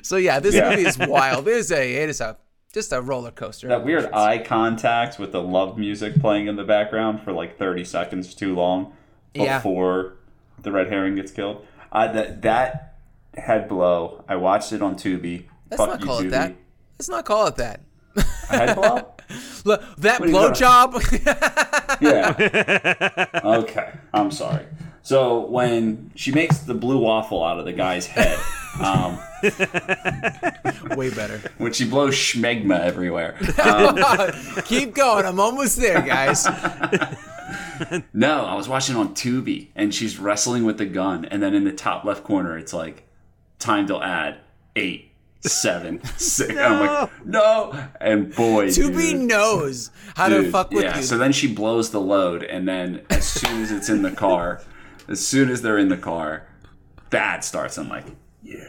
So 0.03 0.17
yeah, 0.17 0.41
this 0.41 0.55
Yeah. 0.55 0.71
movie 0.71 0.87
is 0.87 0.97
wild. 1.17 1.47
It 1.47 1.57
is 1.59 1.71
a, 1.71 1.95
it 2.05 2.09
is 2.09 2.23
a, 2.23 2.39
just 2.73 2.91
a 2.91 3.03
roller 3.03 3.33
coaster. 3.33 3.69
That 3.69 3.85
weird 3.85 4.11
eye 4.15 4.39
contact 4.39 5.19
with 5.19 5.33
the 5.33 5.43
love 5.43 5.77
music 5.77 6.21
playing 6.23 6.47
in 6.47 6.57
the 6.57 6.65
background 6.65 7.21
for 7.23 7.33
like 7.33 7.59
30 7.59 7.85
seconds 7.85 8.35
too 8.35 8.55
long 8.55 8.95
Yeah. 9.35 9.59
before 9.59 10.15
the 10.67 10.73
red 10.73 10.89
herring 10.89 11.15
gets 11.15 11.31
killed. 11.31 11.65
Uh, 11.93 12.11
that 12.13 12.43
that 12.43 12.97
head 13.35 13.69
blow. 13.69 14.25
I 14.29 14.35
watched 14.35 14.73
it 14.73 14.83
on 14.83 14.97
Tubi. 14.97 15.45
Let's 15.71 15.81
Fuck 15.81 15.89
not 15.91 16.01
you, 16.01 16.07
call 16.07 16.19
it 16.19 16.25
Tubi. 16.25 16.31
that. 16.31 16.57
Let's 16.99 17.09
not 17.09 17.25
call 17.25 17.47
it 17.47 17.57
that. 17.57 17.81
A 18.17 18.23
head 18.59 18.75
blow? 18.75 19.15
Look, 19.65 19.83
that 19.99 20.21
you 20.21 20.27
blowjob. 20.27 20.91
yeah. 22.01 23.27
Okay. 23.45 23.93
I'm 24.13 24.31
sorry. 24.33 24.67
So 25.07 25.47
when 25.47 26.11
she 26.17 26.33
makes 26.33 26.59
the 26.59 26.75
blue 26.75 26.99
waffle 26.99 27.45
out 27.45 27.61
of 27.61 27.65
the 27.65 27.73
guy's 27.73 28.09
head, 28.09 28.41
um, 28.81 29.21
Way 30.97 31.11
better. 31.11 31.41
when 31.59 31.73
she 31.73 31.89
blows 31.89 32.15
schmegma 32.15 32.81
everywhere. 32.81 33.39
Keep 34.65 34.97
going. 34.97 35.25
I'm 35.25 35.39
almost 35.39 35.77
there, 35.77 36.03
guys. 36.03 36.45
No, 38.13 38.47
I 38.47 38.55
was 38.55 38.69
watching 38.69 38.97
on 38.97 39.15
Tubi, 39.15 39.69
and 39.77 39.95
she's 39.95 40.19
wrestling 40.19 40.65
with 40.65 40.79
the 40.79 40.87
gun, 40.87 41.27
and 41.27 41.41
then 41.41 41.55
in 41.55 41.63
the 41.63 41.73
top 41.73 42.05
left 42.05 42.25
corner, 42.25 42.59
it's 42.59 42.73
like, 42.73 43.05
time 43.61 43.87
to 43.87 44.03
add 44.03 44.39
eight, 44.75 45.13
seven, 45.43 46.03
six. 46.17 46.51
And 46.51 46.59
I'm 46.59 46.81
like, 46.85 47.27
no, 47.27 47.79
and 48.01 48.35
boy, 48.35 48.69
Tubi 48.69 49.13
dude, 49.13 49.21
knows 49.21 49.91
how 50.17 50.29
to 50.31 50.51
fuck 50.51 50.73
with 50.73 50.85
yeah. 50.85 50.97
you. 50.97 51.03
So 51.03 51.19
then 51.19 51.33
she 51.33 51.53
blows 51.53 51.91
the 51.91 52.01
load, 52.01 52.43
and 52.43 52.67
then 52.67 53.03
as 53.11 53.29
soon 53.29 53.63
as 53.63 53.71
it's 53.71 53.91
in 53.91 54.03
the 54.03 54.11
car, 54.11 54.63
as 55.09 55.27
soon 55.27 55.51
as 55.51 55.63
they're 55.63 55.79
in 55.79 55.89
the 55.89 55.97
car, 55.97 56.47
that 57.11 57.45
starts. 57.45 57.79
I'm 57.79 57.89
like, 57.89 58.07
yeah. 58.43 58.65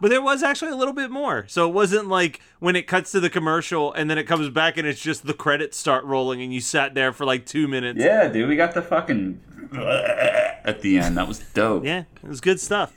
But 0.00 0.10
there 0.10 0.22
was 0.22 0.42
actually 0.42 0.72
a 0.72 0.76
little 0.76 0.94
bit 0.94 1.10
more. 1.12 1.44
So 1.48 1.68
it 1.68 1.72
wasn't 1.72 2.08
like 2.08 2.40
when 2.58 2.74
it 2.74 2.88
cuts 2.88 3.12
to 3.12 3.20
the 3.20 3.30
commercial 3.30 3.92
and 3.92 4.10
then 4.10 4.18
it 4.18 4.24
comes 4.24 4.48
back 4.48 4.76
and 4.76 4.86
it's 4.86 5.00
just 5.00 5.24
the 5.26 5.34
credits 5.34 5.76
start 5.76 6.04
rolling 6.04 6.42
and 6.42 6.52
you 6.52 6.60
sat 6.60 6.94
there 6.94 7.12
for 7.12 7.24
like 7.24 7.46
two 7.46 7.68
minutes. 7.68 8.00
yeah, 8.00 8.26
dude, 8.28 8.48
we 8.48 8.56
got 8.56 8.74
the 8.74 8.82
fucking 8.82 9.40
at 10.64 10.80
the 10.82 10.98
end. 10.98 11.16
That 11.16 11.28
was 11.28 11.38
dope. 11.54 11.84
Yeah, 11.84 12.04
it 12.22 12.28
was 12.28 12.40
good 12.40 12.58
stuff. 12.60 12.92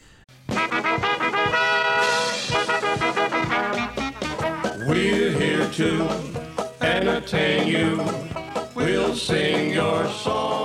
We're 4.88 5.32
here 5.32 5.68
to 5.74 6.10
entertain 6.82 7.68
you. 7.68 8.04
We'll 8.76 9.16
sing 9.16 9.74
your 9.74 10.08
song. 10.10 10.65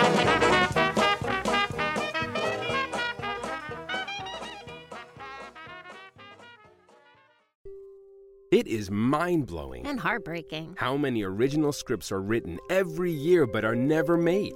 It 8.51 8.67
is 8.67 8.91
mind 8.91 9.45
blowing 9.47 9.87
And 9.87 9.97
heartbreaking. 9.97 10.75
how 10.77 10.97
many 10.97 11.23
original 11.23 11.71
scripts 11.71 12.11
are 12.11 12.21
written 12.21 12.59
every 12.69 13.09
year 13.11 13.47
but 13.47 13.63
are 13.63 13.75
never 13.75 14.17
made. 14.17 14.51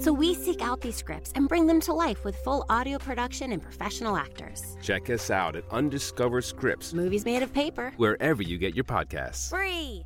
So 0.00 0.12
we 0.12 0.34
seek 0.34 0.60
out 0.60 0.82
these 0.82 0.96
scripts 0.96 1.32
and 1.34 1.48
bring 1.48 1.66
them 1.66 1.80
to 1.80 1.94
life 1.94 2.24
with 2.24 2.36
full 2.44 2.66
audio 2.68 2.98
production 2.98 3.52
and 3.52 3.62
professional 3.62 4.18
actors. 4.18 4.76
Check 4.82 5.08
us 5.08 5.30
out 5.30 5.56
at 5.56 5.64
Undiscovered 5.70 6.44
Scripts, 6.44 6.92
Movies 6.92 7.24
made 7.24 7.42
of 7.42 7.50
paper. 7.54 7.90
wherever 7.96 8.42
you 8.42 8.58
get 8.58 8.74
your 8.74 8.84
podcasts. 8.84 9.48
Free. 9.48 10.04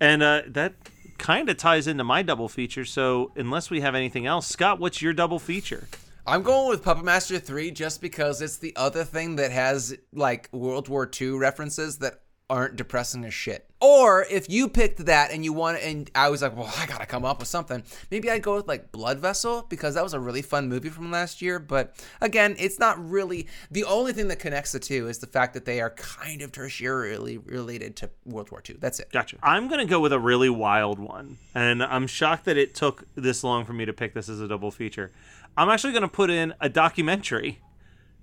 And 0.00 0.20
uh, 0.20 0.42
that 0.48 0.74
kind 1.18 1.48
of 1.48 1.58
ties 1.58 1.86
into 1.86 2.02
my 2.02 2.22
double 2.22 2.48
feature. 2.48 2.84
So 2.84 3.30
unless 3.36 3.70
we 3.70 3.82
have 3.82 3.94
anything 3.94 4.26
else, 4.26 4.48
Scott, 4.48 4.80
what's 4.80 5.00
your 5.00 5.12
double 5.12 5.38
feature? 5.38 5.86
I'm 6.28 6.42
going 6.42 6.68
with 6.68 6.82
Puppet 6.82 7.04
Master 7.04 7.38
3 7.38 7.70
just 7.70 8.00
because 8.00 8.42
it's 8.42 8.58
the 8.58 8.74
other 8.74 9.04
thing 9.04 9.36
that 9.36 9.52
has 9.52 9.96
like 10.12 10.48
World 10.50 10.88
War 10.88 11.08
II 11.20 11.30
references 11.38 11.98
that 11.98 12.22
aren't 12.48 12.76
depressing 12.76 13.24
as 13.24 13.34
shit. 13.34 13.68
Or 13.80 14.24
if 14.30 14.48
you 14.48 14.68
picked 14.68 15.04
that 15.06 15.32
and 15.32 15.44
you 15.44 15.52
want 15.52 15.78
and 15.82 16.10
I 16.14 16.30
was 16.30 16.42
like, 16.42 16.56
well, 16.56 16.72
I 16.78 16.86
gotta 16.86 17.06
come 17.06 17.24
up 17.24 17.40
with 17.40 17.48
something. 17.48 17.82
Maybe 18.10 18.30
I'd 18.30 18.42
go 18.42 18.56
with 18.56 18.68
like 18.68 18.92
Blood 18.92 19.18
Vessel 19.18 19.66
because 19.68 19.94
that 19.94 20.04
was 20.04 20.14
a 20.14 20.20
really 20.20 20.42
fun 20.42 20.68
movie 20.68 20.88
from 20.88 21.10
last 21.10 21.42
year. 21.42 21.58
But 21.58 21.94
again, 22.20 22.56
it's 22.58 22.78
not 22.78 22.98
really 23.04 23.48
the 23.70 23.84
only 23.84 24.12
thing 24.12 24.28
that 24.28 24.38
connects 24.38 24.72
the 24.72 24.78
two 24.78 25.08
is 25.08 25.18
the 25.18 25.26
fact 25.26 25.54
that 25.54 25.64
they 25.64 25.80
are 25.80 25.90
kind 25.90 26.40
of 26.40 26.52
tertiarily 26.52 27.40
related 27.44 27.96
to 27.96 28.10
World 28.24 28.50
War 28.50 28.62
II. 28.68 28.76
That's 28.80 29.00
it. 29.00 29.10
Gotcha. 29.12 29.38
I'm 29.42 29.68
to 29.80 29.86
go 29.86 30.00
with 30.00 30.12
a 30.12 30.20
really 30.20 30.50
wild 30.50 30.98
one. 30.98 31.38
And 31.54 31.82
I'm 31.82 32.06
shocked 32.06 32.44
that 32.46 32.56
it 32.56 32.74
took 32.74 33.04
this 33.14 33.42
long 33.44 33.64
for 33.64 33.72
me 33.72 33.84
to 33.84 33.92
pick 33.92 34.14
this 34.14 34.28
as 34.28 34.40
a 34.40 34.48
double 34.48 34.70
feature. 34.70 35.10
I'm 35.56 35.68
actually 35.68 35.92
to 36.02 36.08
put 36.08 36.30
in 36.30 36.54
a 36.60 36.68
documentary 36.68 37.60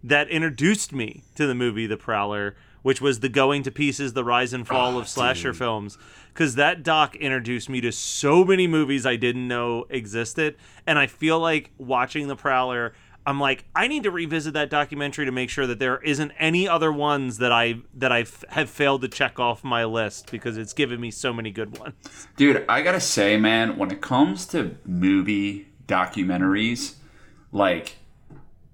that 0.03 0.29
introduced 0.29 0.91
me 0.91 1.23
to 1.35 1.47
the 1.47 1.55
movie 1.55 1.87
The 1.87 1.97
Prowler, 1.97 2.55
which 2.83 3.01
was 3.01 3.21
the 3.21 3.29
Going 3.29 3.63
to 3.63 3.71
Pieces, 3.71 4.13
the 4.13 4.23
Rise 4.23 4.53
and 4.53 4.67
Fall 4.67 4.95
ah, 4.95 4.99
of 4.99 5.07
slasher 5.07 5.53
films. 5.53 5.97
Because 6.31 6.55
that 6.55 6.83
doc 6.83 7.15
introduced 7.15 7.69
me 7.69 7.81
to 7.81 7.91
so 7.91 8.45
many 8.45 8.67
movies 8.67 9.05
I 9.05 9.15
didn't 9.15 9.47
know 9.47 9.85
existed. 9.89 10.55
And 10.85 10.99
I 10.99 11.07
feel 11.07 11.39
like 11.39 11.71
watching 11.77 12.27
The 12.27 12.35
Prowler, 12.35 12.93
I'm 13.25 13.39
like, 13.39 13.65
I 13.75 13.87
need 13.87 14.03
to 14.03 14.11
revisit 14.11 14.53
that 14.53 14.69
documentary 14.69 15.25
to 15.25 15.31
make 15.31 15.49
sure 15.49 15.65
that 15.65 15.79
there 15.79 16.01
isn't 16.01 16.31
any 16.37 16.67
other 16.67 16.91
ones 16.91 17.37
that 17.37 17.51
I 17.51 17.75
that 17.95 18.11
I 18.11 18.25
have 18.49 18.69
failed 18.69 19.01
to 19.03 19.07
check 19.07 19.39
off 19.39 19.63
my 19.63 19.85
list 19.85 20.29
because 20.29 20.57
it's 20.57 20.73
given 20.73 20.99
me 20.99 21.09
so 21.09 21.31
many 21.31 21.51
good 21.51 21.77
ones. 21.77 22.27
Dude, 22.35 22.65
I 22.67 22.81
gotta 22.81 22.99
say, 22.99 23.37
man, 23.37 23.77
when 23.77 23.91
it 23.91 24.01
comes 24.01 24.45
to 24.47 24.75
movie 24.85 25.69
documentaries, 25.87 26.95
like, 27.51 27.97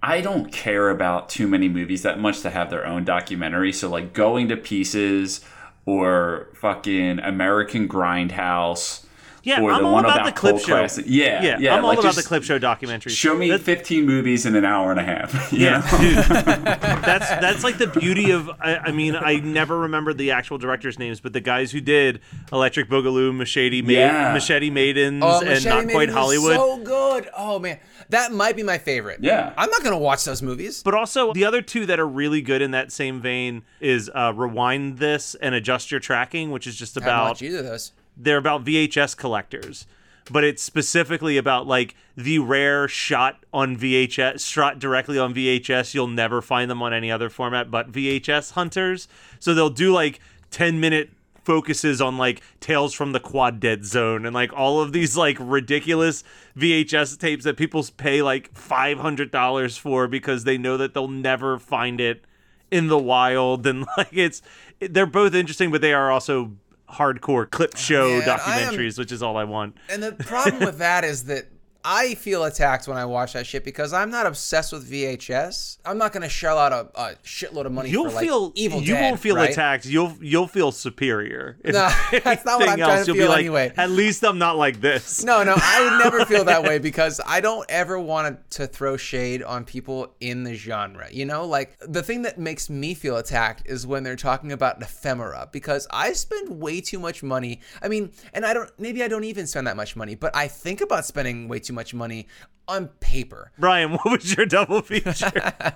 I 0.02 0.22
don't 0.22 0.52
care 0.52 0.90
about 0.90 1.30
too 1.30 1.48
many 1.48 1.68
movies 1.68 2.04
that 2.04 2.20
much 2.20 2.42
to 2.42 2.50
have 2.50 2.70
their 2.70 2.86
own 2.86 3.04
documentary. 3.04 3.74
So, 3.74 3.90
like, 3.90 4.14
Going 4.14 4.48
to 4.48 4.58
Pieces 4.58 5.42
or 5.86 6.48
fucking 6.56 7.20
American 7.20 7.88
Grindhouse. 7.88 9.06
Yeah, 9.44 9.62
or 9.62 9.72
I'm 9.72 9.82
the 9.82 9.88
all 9.88 9.94
one 9.94 10.06
about 10.06 10.18
about 10.22 10.26
the 10.26 10.32
clip 10.40 10.60
show. 10.60 10.66
Classic. 10.66 11.06
Yeah, 11.08 11.42
yeah, 11.44 11.58
yeah. 11.60 11.76
I'm 11.76 11.86
all 11.86 11.98
about 12.00 12.16
the 12.16 12.24
clip 12.24 12.44
show 12.44 12.60
documentaries. 12.60 13.12
Show 13.12 13.36
me 13.36 13.50
That- 13.52 13.62
15 13.62 14.06
movies 14.06 14.46
in 14.46 14.56
an 14.56 14.66
hour 14.66 14.92
and 14.92 15.00
a 15.00 15.04
half. 15.04 15.52
Yeah, 15.60 15.82
dude. 16.00 16.16
that's 16.76 17.30
that's 17.30 17.64
like 17.64 17.78
the 17.78 17.88
beauty 17.88 18.32
of. 18.32 18.50
I, 18.60 18.78
I 18.78 18.92
mean, 18.92 19.16
I 19.16 19.36
never 19.38 19.78
remembered 19.80 20.18
the 20.18 20.32
actual 20.32 20.58
directors' 20.58 21.00
names, 21.00 21.20
but 21.20 21.34
the 21.34 21.42
guys 21.42 21.72
who 21.72 21.82
did 21.82 22.22
Electric 22.52 22.90
Boogaloo, 22.90 23.36
Machete, 23.36 23.82
Ma- 23.82 23.92
Yeah. 23.92 24.34
Machete 24.34 24.70
Maidens, 24.70 25.24
Oh, 25.26 25.40
and 25.40 25.50
Machete 25.50 25.70
Not 25.70 25.78
Maidens 25.86 25.94
Quite 25.94 26.10
Hollywood. 26.10 26.56
So 26.56 26.78
good. 26.78 27.30
Oh 27.36 27.60
man, 27.60 27.80
that 28.10 28.32
might 28.32 28.56
be 28.56 28.64
my 28.64 28.78
favorite. 28.78 29.20
Yeah. 29.22 29.54
I'm 29.58 29.70
not 29.70 29.84
gonna 29.84 29.98
watch 29.98 30.24
those 30.26 30.42
movies. 30.42 30.84
But 30.84 30.94
also 30.94 31.34
the 31.34 31.46
other 31.46 31.62
two 31.62 31.86
that 31.88 32.00
are 32.00 32.08
really 32.08 32.42
good 32.42 32.62
in 32.62 32.72
that 32.72 32.92
same 32.92 33.22
vein 33.22 33.64
is 33.80 34.10
uh, 34.14 34.34
Rewind 34.36 34.98
This 35.00 35.36
and 35.36 35.56
Adjust 35.56 35.92
Your 35.92 36.00
Tracking, 36.00 36.52
which 36.52 36.68
is 36.68 36.76
just 36.76 36.98
I 36.98 37.02
haven't 37.02 37.14
about 37.14 37.30
watched 37.30 37.42
either 37.42 37.60
of 37.60 37.66
those. 37.66 37.92
They're 38.20 38.38
about 38.38 38.66
VHS 38.66 39.16
collectors, 39.16 39.88
but 40.30 40.44
it's 40.44 40.62
specifically 40.62 41.38
about 41.38 41.66
like 41.66 41.96
the 42.18 42.40
rare 42.40 42.88
shot 42.88 43.46
on 43.54 43.78
VHS, 43.78 44.46
shot 44.46 44.78
directly 44.78 45.18
on 45.18 45.34
VHS. 45.34 45.94
You'll 45.94 46.08
never 46.08 46.42
find 46.42 46.70
them 46.70 46.84
on 46.84 46.94
any 46.94 47.10
other 47.10 47.30
format 47.30 47.72
but 47.72 47.92
VHS 47.92 48.52
hunters. 48.52 49.08
So 49.40 49.54
they'll 49.54 49.70
do 49.70 49.94
like 49.94 50.20
10 50.52 50.80
minute 50.80 51.12
focuses 51.44 52.00
on 52.02 52.18
like 52.18 52.42
Tales 52.60 52.94
from 52.94 53.12
the 53.12 53.20
Quadead 53.20 53.84
Zone 53.84 54.26
and 54.26 54.36
like 54.36 54.54
all 54.54 54.82
of 54.82 54.94
these 54.94 55.18
like 55.18 55.38
ridiculous 55.40 56.24
VHS 56.56 57.18
tapes 57.18 57.44
that 57.46 57.58
people 57.58 57.84
pay 57.98 58.22
like 58.22 58.54
$500 58.54 59.80
for 59.80 60.08
because 60.08 60.44
they 60.44 60.58
know 60.58 60.78
that 60.78 60.94
they'll 60.94 61.08
never 61.08 61.58
find 61.58 62.00
it 62.00 62.24
in 62.70 62.88
the 62.88 63.00
wild 63.00 63.66
and 63.66 63.88
like 63.98 64.14
it's 64.14 64.44
they're 64.80 65.08
both 65.08 65.34
interesting 65.34 65.72
but 65.72 65.82
they 65.82 65.92
are 65.94 66.12
also 66.12 66.52
hardcore 66.92 67.50
clip 67.50 67.76
show 67.78 68.10
man, 68.20 68.30
I 68.30 68.60
am- 68.60 68.74
documentaries 68.74 68.98
which 68.98 69.12
is 69.12 69.22
all 69.24 69.38
I 69.38 69.44
want. 69.44 69.78
And 69.90 70.02
the 70.04 70.12
problem 70.14 70.64
with 70.66 70.80
that 70.80 71.04
is 71.04 71.26
that 71.26 71.46
I 71.84 72.16
feel 72.16 72.44
attacked 72.44 72.88
when 72.88 72.98
I 72.98 73.06
watch 73.06 73.34
that 73.34 73.46
shit 73.46 73.64
because 73.64 73.94
I'm 73.94 74.10
not 74.10 74.26
obsessed 74.26 74.74
with 74.74 74.90
VHS. 74.90 75.78
I'm 75.86 75.98
not 75.98 76.12
gonna 76.12 76.30
shell 76.30 76.58
out 76.58 76.74
a, 76.74 77.02
a 77.02 77.16
shitload 77.24 77.66
of 77.66 77.72
money 77.72 77.90
You'll 77.90 78.10
for 78.10 78.16
like 78.16 78.26
feel 78.26 78.52
Evil 78.56 78.82
you 78.82 78.96
won't 78.96 79.20
feel 79.20 79.36
right? 79.36 79.50
attacked. 79.50 79.86
You'll 79.86 80.16
you'll 80.22 80.48
feel 80.48 80.72
superior. 80.72 81.58
If 81.70 81.74
No, 81.74 81.90
that's 82.24 82.46
not 82.46 82.60
what 82.60 82.68
I'm 82.68 82.80
anything 82.80 82.86
trying 82.86 83.06
to 83.06 83.14
feel 83.14 83.30
like, 83.30 83.40
anyway. 83.40 83.72
At 83.78 83.92
least 83.92 84.24
I'm 84.24 84.38
not 84.40 84.58
like 84.58 84.82
this. 84.82 85.24
No, 85.24 85.44
no, 85.44 85.56
I 85.56 85.84
would 85.84 86.04
never 86.04 86.26
feel 86.26 86.44
that 86.46 86.64
way 86.64 86.80
because 86.90 87.22
I 87.26 87.42
don't 87.42 87.66
ever 87.70 88.00
want 88.00 88.50
to 88.52 88.66
throw 88.68 88.98
shade 88.98 89.44
on 89.44 89.66
people 89.66 90.16
in 90.20 90.44
the 90.44 90.56
genre. 90.56 91.08
You 91.12 91.26
know, 91.26 91.46
like 91.46 91.78
the 91.80 92.02
thing 92.02 92.24
that 92.24 92.40
makes 92.40 92.70
me 92.70 92.94
feel 92.94 93.18
attacked 93.18 93.68
is 93.68 93.86
when 93.86 94.04
they're 94.04 94.16
talking 94.16 94.52
about 94.52 94.82
ephemera 94.82 95.48
because 95.52 95.88
I 95.92 96.14
spend 96.14 96.50
way 96.60 96.82
too 96.82 97.00
much 97.00 97.22
money. 97.22 97.62
I 97.82 97.88
mean, 97.88 98.12
and 98.34 98.46
I 98.46 98.54
don't, 98.54 98.72
maybe 98.80 99.04
I 99.04 99.08
don't 99.08 99.24
even 99.26 99.46
spend 99.48 99.68
that 99.68 99.78
much 99.78 99.96
money, 99.96 100.16
but 100.16 100.36
I 100.36 100.48
think 100.48 100.82
about 100.82 101.06
spending 101.06 101.48
way 101.48 101.60
too 101.60 101.69
much 101.74 101.94
money 101.94 102.28
on 102.68 102.88
paper. 103.00 103.52
Brian, 103.58 103.92
what 103.94 104.06
was 104.06 104.36
your 104.36 104.46
double 104.46 104.82
feature? 104.82 105.32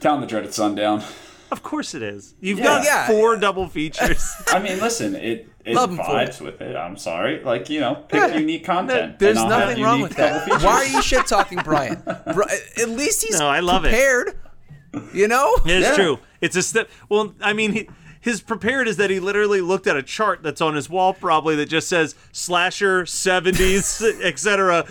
Town 0.00 0.20
the 0.20 0.26
Dreaded 0.26 0.52
Sundown. 0.54 1.02
of 1.50 1.62
course 1.62 1.94
it 1.94 2.02
is. 2.02 2.34
You've 2.40 2.58
Yeah. 2.58 2.64
got 2.64 2.84
Yeah. 2.84 3.06
four 3.06 3.36
double 3.36 3.68
features. 3.68 4.30
I 4.48 4.58
mean, 4.58 4.78
listen, 4.80 5.14
it 5.14 5.48
it 5.64 5.74
Love 5.74 5.90
'em 5.90 5.96
for 5.96 6.02
vibes 6.04 6.40
with 6.40 6.60
it. 6.60 6.76
I'm 6.76 6.96
sorry, 6.96 7.42
like 7.42 7.68
you 7.68 7.80
know, 7.80 7.94
pick 8.08 8.34
unique 8.34 8.64
content. 8.64 9.18
There's 9.18 9.36
and 9.36 9.52
I'll 9.52 9.58
have 9.60 9.68
nothing 9.70 9.82
wrong 9.82 9.98
unique 10.00 10.10
with 10.10 10.16
that. 10.18 10.62
Why 10.62 10.72
are 10.72 10.84
you 10.86 11.02
shit 11.02 11.26
talking 11.26 11.58
Brian? 11.64 12.02
Bri- 12.32 12.44
at 12.80 12.88
least 12.90 13.24
he's 13.24 13.38
No, 13.38 13.48
I 13.48 13.60
love 13.60 13.84
it. 13.84 13.88
prepared. 13.88 14.38
You 15.12 15.28
know? 15.28 15.52
It's 15.64 15.88
Yeah. 15.88 15.94
true. 15.96 16.18
It's 16.40 16.54
a 16.56 16.62
step. 16.62 16.88
Well, 17.08 17.34
I 17.42 17.52
mean, 17.52 17.72
he, 17.72 17.88
his 18.20 18.40
prepared 18.40 18.88
is 18.88 18.96
that 18.96 19.10
he 19.10 19.20
literally 19.20 19.60
looked 19.60 19.86
at 19.86 19.96
a 19.96 20.02
chart 20.02 20.42
that's 20.42 20.60
on 20.60 20.74
his 20.74 20.90
wall, 20.90 21.14
probably 21.14 21.56
that 21.56 21.68
just 21.68 21.88
says 21.88 22.14
slasher, 22.32 23.06
seventies, 23.06 24.02
etc. 24.22 24.86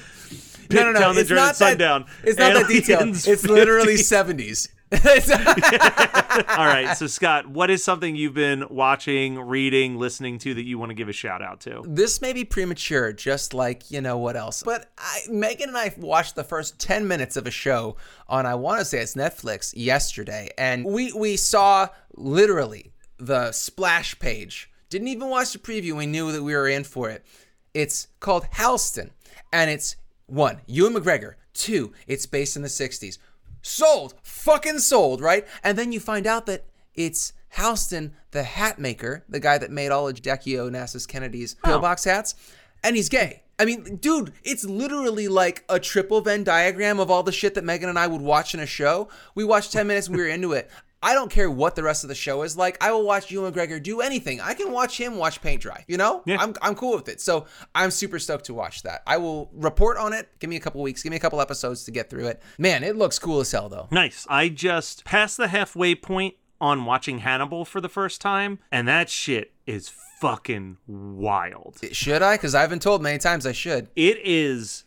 No, 0.72 0.92
no, 0.92 1.00
no. 1.00 1.12
It's 1.12 1.30
not 1.30 1.56
that. 1.58 2.06
It's 2.24 2.40
not 2.40 2.54
that 2.54 2.68
detailed. 2.68 3.10
It's 3.28 3.46
literally 3.46 3.96
50s. 3.96 4.70
70s. 4.70 4.70
All 6.58 6.66
right, 6.66 6.96
so 6.96 7.08
Scott, 7.08 7.48
what 7.48 7.72
is 7.72 7.84
something 7.84 8.16
you've 8.16 8.36
been 8.36 8.66
watching, 8.70 9.40
reading, 9.40 9.98
listening 9.98 10.38
to 10.40 10.54
that 10.54 10.64
you 10.64 10.78
want 10.78 10.92
to 10.92 10.94
give 10.94 11.10
a 11.10 11.14
shout 11.14 11.42
out 11.42 11.60
to? 11.62 11.84
this 11.88 12.22
may 12.22 12.34
be 12.34 12.46
premature, 12.46 13.12
just 13.12 13.54
like 13.54 13.90
you 13.90 14.00
know 14.00 14.18
what 14.18 14.36
else. 14.36 14.62
But 14.64 14.92
I, 14.98 15.22
Megan 15.30 15.70
and 15.70 15.78
I 15.78 15.94
watched 15.98 16.36
the 16.36 16.44
first 16.44 16.80
ten 16.80 17.08
minutes 17.08 17.36
of 17.36 17.48
a 17.48 17.52
show 17.52 17.98
on 18.30 18.46
I 18.46 18.56
want 18.56 18.80
to 18.80 18.86
say 18.86 19.00
it's 19.00 19.16
Netflix 19.16 19.74
yesterday, 19.76 20.52
and 20.56 20.86
we 20.86 21.12
we 21.14 21.36
saw 21.36 21.88
literally 22.16 22.92
the 23.18 23.52
splash 23.52 24.18
page. 24.20 24.70
Didn't 24.90 25.08
even 25.08 25.30
watch 25.30 25.54
the 25.54 25.60
preview. 25.60 25.94
We 25.94 26.06
knew 26.06 26.32
that 26.32 26.44
we 26.44 26.54
were 26.54 26.68
in 26.68 26.84
for 26.84 27.10
it. 27.10 27.26
It's 27.74 28.08
called 28.20 28.46
Halston, 28.54 29.12
and 29.52 29.70
it's 29.70 29.96
one 30.28 30.62
Ewan 30.66 30.94
McGregor. 30.94 31.34
Two, 31.54 31.94
it's 32.08 32.26
based 32.26 32.56
in 32.56 32.62
the 32.62 32.68
'60s. 32.68 33.18
Sold, 33.62 34.14
fucking 34.22 34.80
sold, 34.80 35.22
right? 35.22 35.48
And 35.64 35.78
then 35.78 35.92
you 35.92 36.00
find 36.00 36.28
out 36.28 36.46
that 36.46 36.66
it's 36.94 37.34
Halston, 37.56 38.12
the 38.32 38.44
hat 38.44 38.80
maker, 38.80 39.24
the 39.28 39.40
guy 39.40 39.58
that 39.58 39.72
made 39.72 39.92
all 39.92 40.08
of 40.08 40.22
Jackie 40.22 40.54
Onassis 40.54 41.08
Kennedy's 41.08 41.56
pillbox 41.56 42.04
hats, 42.04 42.36
and 42.84 42.96
he's 42.96 43.10
gay. 43.10 43.44
I 43.58 43.64
mean, 43.64 43.98
dude, 43.98 44.34
it's 44.44 44.66
literally 44.66 45.30
like 45.30 45.64
a 45.70 45.80
triple 45.80 46.20
Venn 46.20 46.44
diagram 46.44 47.00
of 47.00 47.10
all 47.10 47.24
the 47.24 47.32
shit 47.32 47.56
that 47.56 47.64
Megan 47.64 47.88
and 47.88 47.98
I 47.98 48.08
would 48.08 48.22
watch 48.22 48.54
in 48.54 48.60
a 48.60 48.66
show. 48.66 49.08
We 49.34 49.46
watched 49.46 49.72
10 49.72 49.88
minutes 49.88 50.08
and 50.08 50.18
we 50.18 50.24
were 50.24 50.30
into 50.30 50.52
it. 50.52 50.70
I 51.04 51.14
don't 51.14 51.30
care 51.30 51.52
what 51.52 51.76
the 51.76 51.84
rest 51.84 52.04
of 52.04 52.08
the 52.08 52.16
show 52.16 52.42
is 52.42 52.58
like. 52.58 52.78
I 52.84 52.92
will 52.92 53.04
watch 53.04 53.30
Ewan 53.30 53.54
McGregor 53.54 53.82
do 53.82 54.02
anything. 54.02 54.42
I 54.42 54.54
can 54.56 54.72
watch 54.72 54.98
him 55.00 55.18
watch 55.18 55.42
paint 55.42 55.62
dry. 55.62 55.86
You 55.88 55.98
know, 55.98 56.24
Yeah. 56.26 56.38
I'm 56.40 56.54
I'm 56.62 56.74
cool 56.76 56.96
with 56.96 57.08
it. 57.10 57.22
So 57.22 57.46
I'm 57.76 57.92
super 57.92 58.18
stoked 58.18 58.46
to 58.46 58.54
watch 58.54 58.82
that. 58.84 59.04
I 59.06 59.18
will 59.18 59.50
report 59.54 59.98
on 59.98 60.14
it. 60.14 60.30
Give 60.40 60.50
me 60.50 60.56
a 60.56 60.60
couple 60.60 60.82
weeks. 60.82 61.04
Give 61.04 61.12
me 61.12 61.18
a 61.18 61.20
couple 61.20 61.40
episodes 61.42 61.84
to 61.86 61.92
get 61.92 62.10
through 62.10 62.28
it. 62.28 62.42
Man, 62.58 62.84
it 62.84 62.96
looks 62.96 63.20
cool 63.20 63.40
as 63.40 63.52
hell 63.52 63.70
though. 63.70 63.88
Nice. 63.92 64.26
I 64.30 64.50
just 64.50 65.06
passed 65.06 65.38
the 65.38 65.50
halfway 65.50 65.94
point 65.96 66.36
on 66.60 66.86
watching 66.86 67.20
Hannibal 67.20 67.66
for 67.66 67.82
the 67.82 67.90
first 67.90 68.22
time, 68.22 68.60
and 68.72 68.88
that 68.88 69.10
shit 69.10 69.52
is 69.68 69.92
fucking 70.22 70.78
wild. 70.88 71.78
Should 71.92 72.22
I? 72.22 72.36
Because 72.36 72.56
I've 72.56 72.70
been 72.70 72.80
told 72.80 73.04
many 73.04 73.20
times 73.20 73.46
I 73.46 73.52
should. 73.52 73.90
It 73.96 74.18
is 74.24 74.86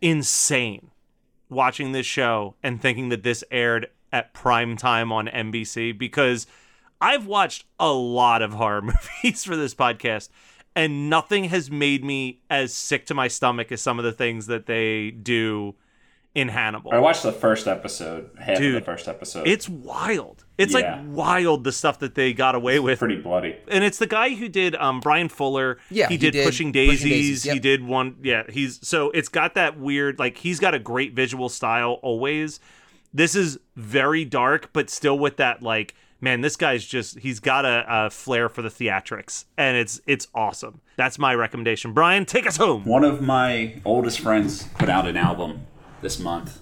insane 0.00 0.90
watching 1.48 1.92
this 1.92 2.06
show 2.06 2.54
and 2.62 2.80
thinking 2.80 3.08
that 3.10 3.22
this 3.22 3.42
aired 3.50 3.88
at 4.12 4.34
prime 4.34 4.76
time 4.76 5.12
on 5.12 5.26
NBC 5.28 5.96
because 5.96 6.46
I've 7.00 7.26
watched 7.26 7.64
a 7.78 7.92
lot 7.92 8.42
of 8.42 8.52
horror 8.54 8.82
movies 9.22 9.44
for 9.44 9.56
this 9.56 9.74
podcast 9.74 10.28
and 10.76 11.10
nothing 11.10 11.44
has 11.44 11.70
made 11.70 12.04
me 12.04 12.40
as 12.50 12.72
sick 12.72 13.06
to 13.06 13.14
my 13.14 13.28
stomach 13.28 13.72
as 13.72 13.80
some 13.82 13.98
of 13.98 14.04
the 14.04 14.12
things 14.12 14.46
that 14.46 14.66
they 14.66 15.10
do 15.10 15.74
in 16.32 16.46
Hannibal. 16.46 16.92
I 16.94 17.00
watched 17.00 17.24
the 17.24 17.32
first 17.32 17.66
episode, 17.66 18.30
half 18.38 18.56
Dude, 18.58 18.76
of 18.76 18.82
the 18.82 18.84
first 18.84 19.08
episode. 19.08 19.48
It's 19.48 19.68
wild. 19.68 20.44
It's 20.58 20.72
Yeah. 20.72 20.94
like 21.02 21.04
wild 21.08 21.64
the 21.64 21.72
stuff 21.72 21.98
that 21.98 22.14
they 22.14 22.32
got 22.32 22.54
away 22.54 22.78
with. 22.78 23.00
pretty 23.00 23.16
bloody. 23.16 23.56
and 23.66 23.82
it's 23.82 23.98
the 23.98 24.06
guy 24.06 24.34
who 24.36 24.48
did 24.48 24.76
um 24.76 25.00
Bryan 25.00 25.28
Fuller. 25.28 25.78
Yeah, 25.90 26.06
he 26.06 26.14
he 26.14 26.18
did, 26.18 26.30
did 26.32 26.44
Pushing 26.46 26.68
Pushing 26.68 26.72
Daisies. 26.72 27.02
Daisies, 27.42 27.42
He 27.42 27.58
did 27.58 27.82
one. 27.84 28.16
Yeah, 28.22 28.44
he's 28.48 28.78
so 28.86 29.10
it's 29.10 29.28
got 29.28 29.54
that 29.54 29.76
weird 29.80 30.20
like 30.20 30.38
he's 30.38 30.60
got 30.60 30.72
a 30.72 30.78
great 30.78 31.14
visual 31.14 31.48
style 31.48 31.94
always. 32.02 32.60
This 33.12 33.34
is 33.34 33.58
very 33.76 34.24
dark, 34.24 34.70
but 34.72 34.90
still 34.90 35.18
with 35.18 35.36
that 35.38 35.62
like 35.62 35.94
man, 36.20 36.40
this 36.40 36.56
guy's 36.56 36.84
just 36.84 37.18
he's 37.20 37.40
got 37.40 37.64
a, 37.64 37.84
a 37.88 38.10
flair 38.10 38.48
for 38.48 38.62
the 38.62 38.68
theatrics, 38.68 39.46
and 39.56 39.76
it's 39.76 40.00
it's 40.06 40.28
awesome. 40.34 40.80
That's 40.96 41.18
my 41.18 41.34
recommendation. 41.34 41.92
Brian, 41.92 42.26
take 42.26 42.46
us 42.46 42.56
home. 42.56 42.84
One 42.84 43.04
of 43.04 43.20
my 43.20 43.80
oldest 43.84 44.20
friends 44.20 44.64
put 44.78 44.88
out 44.88 45.06
an 45.06 45.16
album 45.16 45.66
this 46.02 46.18
month, 46.18 46.60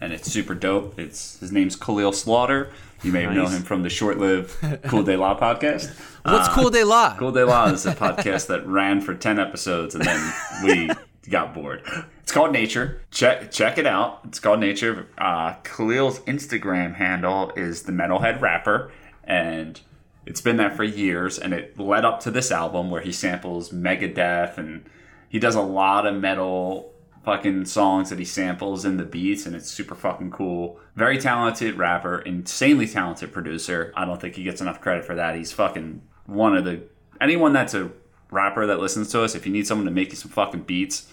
and 0.00 0.12
it's 0.12 0.30
super 0.30 0.54
dope. 0.54 0.98
It's 0.98 1.38
his 1.40 1.52
name's 1.52 1.76
Khalil 1.76 2.12
Slaughter. 2.12 2.70
You 3.02 3.10
may 3.10 3.26
know 3.26 3.48
him 3.48 3.62
from 3.62 3.82
the 3.82 3.90
short-lived 3.90 4.84
Cool 4.84 5.02
Day 5.02 5.16
Law 5.16 5.36
podcast. 5.36 5.92
What's 6.22 6.48
uh, 6.48 6.54
Cool 6.54 6.70
Day 6.70 6.84
Law? 6.84 7.16
Cool 7.18 7.32
Day 7.32 7.42
Law 7.42 7.66
is 7.66 7.84
a 7.84 7.94
podcast 7.96 8.46
that 8.46 8.64
ran 8.64 9.00
for 9.00 9.12
ten 9.14 9.40
episodes, 9.40 9.96
and 9.96 10.04
then 10.04 10.32
we 10.64 10.88
got 11.30 11.54
bored. 11.54 11.82
It's 12.22 12.32
called 12.32 12.52
Nature. 12.52 13.02
Check 13.10 13.50
check 13.50 13.78
it 13.78 13.86
out. 13.86 14.20
It's 14.24 14.40
called 14.40 14.60
Nature. 14.60 15.08
Uh, 15.18 15.54
Khalil's 15.62 16.20
Instagram 16.20 16.94
handle 16.94 17.52
is 17.56 17.82
the 17.82 17.92
Metalhead 17.92 18.40
Rapper, 18.40 18.90
and 19.24 19.80
it's 20.26 20.40
been 20.40 20.56
that 20.56 20.76
for 20.76 20.84
years. 20.84 21.38
And 21.38 21.52
it 21.52 21.78
led 21.78 22.04
up 22.04 22.20
to 22.20 22.30
this 22.30 22.50
album 22.50 22.90
where 22.90 23.02
he 23.02 23.12
samples 23.12 23.70
Megadeth, 23.70 24.58
and 24.58 24.88
he 25.28 25.38
does 25.38 25.54
a 25.54 25.62
lot 25.62 26.06
of 26.06 26.14
metal 26.16 26.92
fucking 27.24 27.64
songs 27.64 28.10
that 28.10 28.18
he 28.18 28.24
samples 28.24 28.84
in 28.84 28.96
the 28.96 29.04
beats, 29.04 29.46
and 29.46 29.54
it's 29.54 29.70
super 29.70 29.94
fucking 29.94 30.30
cool. 30.30 30.80
Very 30.96 31.18
talented 31.18 31.76
rapper, 31.76 32.18
insanely 32.20 32.86
talented 32.88 33.32
producer. 33.32 33.92
I 33.96 34.04
don't 34.04 34.20
think 34.20 34.34
he 34.34 34.42
gets 34.42 34.60
enough 34.60 34.80
credit 34.80 35.04
for 35.04 35.14
that. 35.14 35.36
He's 35.36 35.52
fucking 35.52 36.02
one 36.26 36.56
of 36.56 36.64
the 36.64 36.82
anyone 37.20 37.52
that's 37.52 37.74
a 37.74 37.90
rapper 38.32 38.66
that 38.66 38.80
listens 38.80 39.10
to 39.12 39.22
us. 39.22 39.34
If 39.34 39.46
you 39.46 39.52
need 39.52 39.66
someone 39.66 39.84
to 39.84 39.92
make 39.92 40.10
you 40.10 40.16
some 40.16 40.30
fucking 40.30 40.62
beats, 40.62 41.06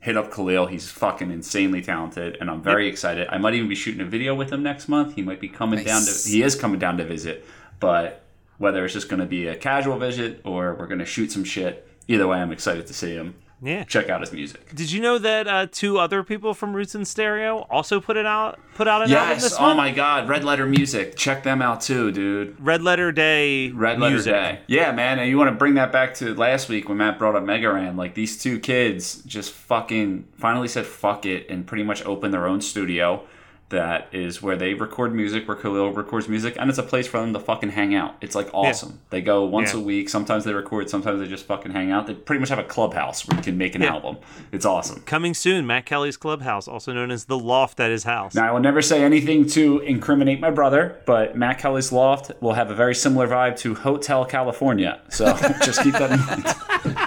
hit 0.00 0.16
up 0.16 0.32
Khalil. 0.32 0.66
He's 0.66 0.90
fucking 0.90 1.30
insanely 1.30 1.82
talented, 1.82 2.36
and 2.40 2.50
I'm 2.50 2.62
very 2.62 2.88
excited. 2.88 3.28
I 3.30 3.38
might 3.38 3.54
even 3.54 3.68
be 3.68 3.74
shooting 3.74 4.00
a 4.00 4.04
video 4.04 4.34
with 4.34 4.52
him 4.52 4.62
next 4.62 4.88
month. 4.88 5.14
He 5.14 5.22
might 5.22 5.40
be 5.40 5.48
coming 5.48 5.82
down 5.82 6.02
to. 6.02 6.28
He 6.28 6.42
is 6.42 6.54
coming 6.54 6.78
down 6.78 6.98
to 6.98 7.04
visit, 7.04 7.44
but 7.80 8.22
whether 8.58 8.84
it's 8.84 8.94
just 8.94 9.08
going 9.08 9.20
to 9.20 9.26
be 9.26 9.46
a 9.46 9.56
casual 9.56 9.98
visit 9.98 10.40
or 10.44 10.74
we're 10.74 10.86
going 10.86 10.98
to 10.98 11.06
shoot 11.06 11.32
some 11.32 11.44
shit, 11.44 11.88
either 12.08 12.26
way, 12.26 12.38
I'm 12.38 12.52
excited 12.52 12.86
to 12.88 12.94
see 12.94 13.14
him. 13.14 13.34
Yeah. 13.60 13.82
Check 13.84 14.08
out 14.08 14.20
his 14.20 14.32
music. 14.32 14.72
Did 14.74 14.92
you 14.92 15.00
know 15.00 15.18
that 15.18 15.48
uh, 15.48 15.66
two 15.70 15.98
other 15.98 16.22
people 16.22 16.54
from 16.54 16.74
Roots 16.74 16.94
and 16.94 17.06
Stereo 17.06 17.66
also 17.70 18.00
put 18.00 18.16
it 18.16 18.24
out 18.26 18.60
put 18.74 18.86
out 18.86 19.02
an 19.02 19.12
album 19.12 19.30
Yes. 19.30 19.42
this 19.42 19.56
Oh 19.58 19.62
month? 19.62 19.76
my 19.78 19.90
God. 19.90 20.28
Red 20.28 20.44
Letter 20.44 20.64
Music. 20.66 21.16
Check 21.16 21.42
them 21.42 21.60
out 21.60 21.80
too, 21.80 22.12
dude. 22.12 22.54
Red 22.60 22.82
Letter 22.82 23.10
Day 23.10 23.70
Red 23.70 23.98
Letter 23.98 24.14
music. 24.14 24.32
Day. 24.32 24.60
Yeah, 24.68 24.92
man. 24.92 25.18
And 25.18 25.28
you 25.28 25.36
want 25.38 25.48
to 25.50 25.56
bring 25.56 25.74
that 25.74 25.90
back 25.90 26.14
to 26.14 26.34
last 26.34 26.68
week 26.68 26.88
when 26.88 26.98
Matt 26.98 27.18
brought 27.18 27.34
up 27.34 27.42
Megaran. 27.42 27.96
Like 27.96 28.14
these 28.14 28.40
two 28.40 28.60
kids 28.60 29.22
just 29.24 29.52
fucking 29.52 30.28
finally 30.36 30.68
said 30.68 30.86
fuck 30.86 31.26
it 31.26 31.48
and 31.50 31.66
pretty 31.66 31.82
much 31.82 32.04
opened 32.04 32.32
their 32.32 32.46
own 32.46 32.60
studio. 32.60 33.24
That 33.70 34.08
is 34.12 34.40
where 34.42 34.56
they 34.56 34.72
record 34.72 35.14
music, 35.14 35.46
where 35.46 35.54
Khalil 35.56 35.92
records 35.92 36.26
music, 36.26 36.56
and 36.58 36.70
it's 36.70 36.78
a 36.78 36.82
place 36.82 37.06
for 37.06 37.20
them 37.20 37.34
to 37.34 37.38
fucking 37.40 37.68
hang 37.68 37.94
out. 37.94 38.14
It's 38.22 38.34
like 38.34 38.48
awesome. 38.54 38.98
They 39.10 39.20
go 39.20 39.44
once 39.44 39.74
Yeah. 39.74 39.80
a 39.80 39.82
week. 39.82 40.08
Sometimes 40.08 40.44
they 40.44 40.54
record, 40.54 40.88
sometimes 40.88 41.20
they 41.20 41.26
just 41.26 41.44
fucking 41.46 41.72
hang 41.72 41.90
out. 41.90 42.06
They 42.06 42.14
pretty 42.14 42.40
much 42.40 42.48
have 42.48 42.58
a 42.58 42.64
clubhouse 42.64 43.28
where 43.28 43.36
you 43.36 43.42
can 43.42 43.58
make 43.58 43.74
an 43.74 43.82
Yeah. 43.82 43.92
album. 43.92 44.16
It's 44.52 44.64
awesome. 44.64 45.02
Coming 45.04 45.34
soon, 45.34 45.66
Matt 45.66 45.84
Kelly's 45.84 46.16
Clubhouse, 46.16 46.66
also 46.66 46.94
known 46.94 47.10
as 47.10 47.26
the 47.26 47.38
Loft 47.38 47.78
at 47.78 47.90
his 47.90 48.04
house. 48.04 48.34
Now, 48.34 48.48
I 48.48 48.52
will 48.52 48.60
never 48.60 48.80
say 48.80 49.04
anything 49.04 49.46
to 49.48 49.80
incriminate 49.80 50.40
my 50.40 50.50
brother, 50.50 50.96
but 51.04 51.36
Matt 51.36 51.58
Kelly's 51.58 51.92
Loft 51.92 52.32
will 52.40 52.54
have 52.54 52.70
a 52.70 52.74
very 52.74 52.94
similar 52.94 53.28
vibe 53.28 53.58
to 53.58 53.74
Hotel 53.74 54.24
California. 54.24 55.00
So 55.10 55.26
just 55.62 55.82
keep 55.82 55.92
that 55.92 56.10
in 56.10 56.20
mind. 56.24 56.98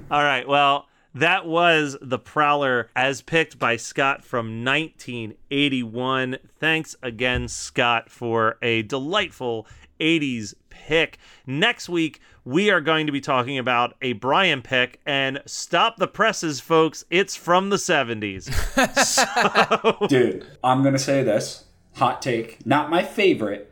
All 0.10 0.22
right, 0.24 0.48
well, 0.48 0.86
that 1.18 1.46
was 1.46 1.96
The 2.00 2.18
Prowler 2.18 2.90
as 2.94 3.22
picked 3.22 3.58
by 3.58 3.76
Scott 3.76 4.24
from 4.24 4.64
1981. 4.64 6.38
Thanks 6.60 6.94
again, 7.02 7.48
Scott, 7.48 8.08
for 8.08 8.56
a 8.62 8.82
delightful 8.82 9.66
80s 9.98 10.54
pick. 10.70 11.18
Next 11.44 11.88
week, 11.88 12.20
we 12.44 12.70
are 12.70 12.80
going 12.80 13.06
to 13.06 13.12
be 13.12 13.20
talking 13.20 13.58
about 13.58 13.96
a 14.00 14.12
Brian 14.14 14.62
pick, 14.62 15.00
and 15.04 15.42
stop 15.44 15.96
the 15.96 16.06
presses, 16.06 16.60
folks. 16.60 17.04
It's 17.10 17.34
from 17.34 17.70
the 17.70 17.76
70s. 17.76 18.48
Dude, 20.08 20.46
I'm 20.62 20.82
going 20.82 20.94
to 20.94 21.00
say 21.00 21.24
this 21.24 21.64
hot 21.96 22.22
take, 22.22 22.64
not 22.64 22.90
my 22.90 23.02
favorite. 23.02 23.67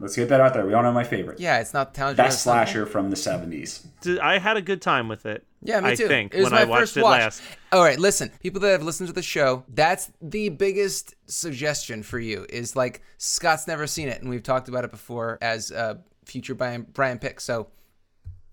Let's 0.00 0.14
get 0.14 0.28
that 0.28 0.40
out 0.40 0.54
there. 0.54 0.64
We 0.64 0.74
all 0.74 0.82
know 0.82 0.92
my 0.92 1.04
favorite. 1.04 1.40
Yeah, 1.40 1.58
it's 1.58 1.74
not 1.74 1.92
Town 1.92 2.14
Best 2.14 2.42
slasher 2.42 2.86
from 2.86 3.10
the 3.10 3.16
70s. 3.16 4.20
I 4.20 4.38
had 4.38 4.56
a 4.56 4.62
good 4.62 4.80
time 4.80 5.08
with 5.08 5.26
it. 5.26 5.44
Yeah, 5.60 5.80
me 5.80 5.96
too. 5.96 6.04
I 6.04 6.08
think 6.08 6.34
it 6.34 6.38
was 6.38 6.44
when 6.44 6.52
my 6.52 6.60
I 6.60 6.64
watched 6.64 6.80
first 6.80 6.96
it 6.98 7.02
watch. 7.02 7.20
last. 7.20 7.42
All 7.72 7.82
right, 7.82 7.98
listen, 7.98 8.30
people 8.40 8.60
that 8.60 8.70
have 8.70 8.82
listened 8.82 9.08
to 9.08 9.12
the 9.12 9.22
show, 9.22 9.64
that's 9.68 10.12
the 10.22 10.50
biggest 10.50 11.16
suggestion 11.26 12.04
for 12.04 12.20
you 12.20 12.46
is 12.48 12.76
like 12.76 13.02
Scott's 13.16 13.66
never 13.66 13.88
seen 13.88 14.08
it, 14.08 14.20
and 14.20 14.30
we've 14.30 14.42
talked 14.44 14.68
about 14.68 14.84
it 14.84 14.92
before 14.92 15.36
as 15.42 15.72
a 15.72 16.00
future 16.24 16.54
Brian 16.54 16.86
Brian 16.92 17.18
pick. 17.18 17.40
So 17.40 17.66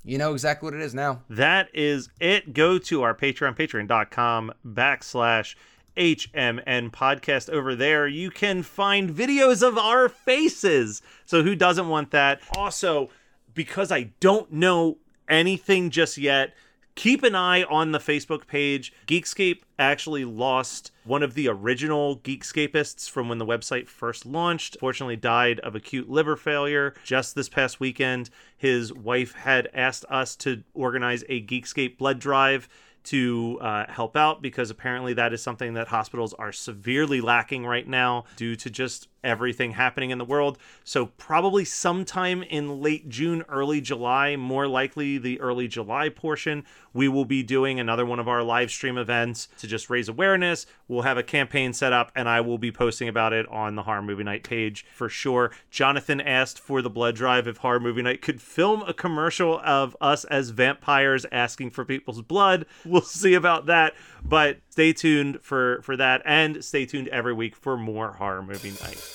you 0.03 0.17
know 0.17 0.33
exactly 0.33 0.65
what 0.65 0.73
it 0.73 0.81
is 0.81 0.95
now. 0.95 1.21
That 1.29 1.69
is 1.75 2.09
it. 2.19 2.53
Go 2.53 2.79
to 2.79 3.03
our 3.03 3.13
Patreon, 3.13 3.55
patreon.com 3.55 4.51
backslash 4.65 5.55
HMN 5.97 6.91
podcast 6.91 7.49
over 7.49 7.75
there. 7.75 8.07
You 8.07 8.29
can 8.29 8.63
find 8.63 9.09
videos 9.09 9.65
of 9.65 9.77
our 9.77 10.09
faces. 10.09 11.01
So 11.25 11.43
who 11.43 11.55
doesn't 11.55 11.87
want 11.87 12.11
that? 12.11 12.41
Also, 12.55 13.09
because 13.53 13.91
I 13.91 14.11
don't 14.19 14.51
know 14.51 14.97
anything 15.27 15.89
just 15.89 16.17
yet, 16.17 16.53
keep 16.95 17.23
an 17.23 17.35
eye 17.35 17.63
on 17.63 17.91
the 17.91 17.99
Facebook 17.99 18.47
page. 18.47 18.93
Geekscape 19.07 19.61
actually 19.77 20.23
lost 20.23 20.91
one 21.03 21.23
of 21.23 21.33
the 21.33 21.47
original 21.47 22.17
Geekscapists 22.19 23.09
from 23.09 23.27
when 23.27 23.37
the 23.37 23.45
website 23.45 23.87
first 23.87 24.25
launched. 24.25 24.77
Fortunately, 24.79 25.17
died 25.17 25.59
of 25.59 25.75
acute 25.75 26.09
liver 26.09 26.35
failure 26.35 26.93
just 27.03 27.35
this 27.35 27.49
past 27.49 27.79
weekend. 27.79 28.29
His 28.57 28.93
wife 28.93 29.33
had 29.33 29.69
asked 29.73 30.05
us 30.09 30.35
to 30.37 30.63
organize 30.73 31.23
a 31.27 31.41
Geekscape 31.41 31.97
blood 31.97 32.19
drive 32.19 32.69
to 33.05 33.57
uh, 33.61 33.85
help 33.87 34.15
out 34.15 34.41
because 34.41 34.69
apparently 34.69 35.13
that 35.13 35.33
is 35.33 35.41
something 35.41 35.73
that 35.73 35.87
hospitals 35.87 36.33
are 36.33 36.51
severely 36.51 37.21
lacking 37.21 37.65
right 37.65 37.87
now 37.87 38.25
due 38.35 38.55
to 38.55 38.69
just 38.69 39.07
everything 39.25 39.71
happening 39.71 40.11
in 40.11 40.17
the 40.17 40.25
world. 40.25 40.57
So, 40.83 41.07
probably 41.07 41.65
sometime 41.65 42.43
in 42.43 42.81
late 42.81 43.09
June, 43.09 43.43
early 43.49 43.81
July, 43.81 44.35
more 44.35 44.67
likely 44.67 45.17
the 45.17 45.41
early 45.41 45.67
July 45.67 46.09
portion, 46.09 46.63
we 46.93 47.09
will 47.09 47.25
be 47.25 47.43
doing 47.43 47.79
another 47.79 48.05
one 48.05 48.19
of 48.19 48.27
our 48.29 48.41
live 48.41 48.71
stream 48.71 48.97
events 48.97 49.49
to 49.57 49.67
just 49.67 49.89
raise 49.89 50.07
awareness. 50.07 50.65
We'll 50.87 51.01
have 51.01 51.17
a 51.17 51.23
campaign 51.23 51.73
set 51.73 51.91
up 51.91 52.11
and 52.15 52.29
I 52.29 52.39
will 52.39 52.57
be 52.57 52.71
posting 52.71 53.09
about 53.09 53.33
it 53.33 53.45
on 53.49 53.75
the 53.75 53.83
Horror 53.83 54.01
Movie 54.01 54.23
Night 54.23 54.43
page 54.43 54.85
for 54.93 55.09
sure. 55.09 55.51
Jonathan 55.69 56.21
asked 56.21 56.59
for 56.59 56.81
the 56.81 56.89
blood 56.89 57.15
drive 57.15 57.47
if 57.47 57.57
Horror 57.57 57.81
Movie 57.81 58.01
Night 58.01 58.21
could 58.21 58.41
film 58.41 58.81
a 58.83 58.93
commercial 58.93 59.59
of 59.65 59.97
us 59.99 60.23
as 60.25 60.51
vampires 60.51 61.25
asking 61.31 61.71
for 61.71 61.83
people's 61.83 62.21
blood. 62.21 62.65
We'll 62.85 63.01
see 63.01 63.33
about 63.33 63.65
that, 63.65 63.93
but 64.23 64.59
stay 64.69 64.93
tuned 64.93 65.39
for 65.41 65.81
for 65.81 65.97
that 65.97 66.21
and 66.23 66.63
stay 66.63 66.85
tuned 66.85 67.09
every 67.09 67.33
week 67.33 67.55
for 67.55 67.77
more 67.77 68.13
Horror 68.13 68.43
Movie 68.43 68.71
Night. 68.81 69.14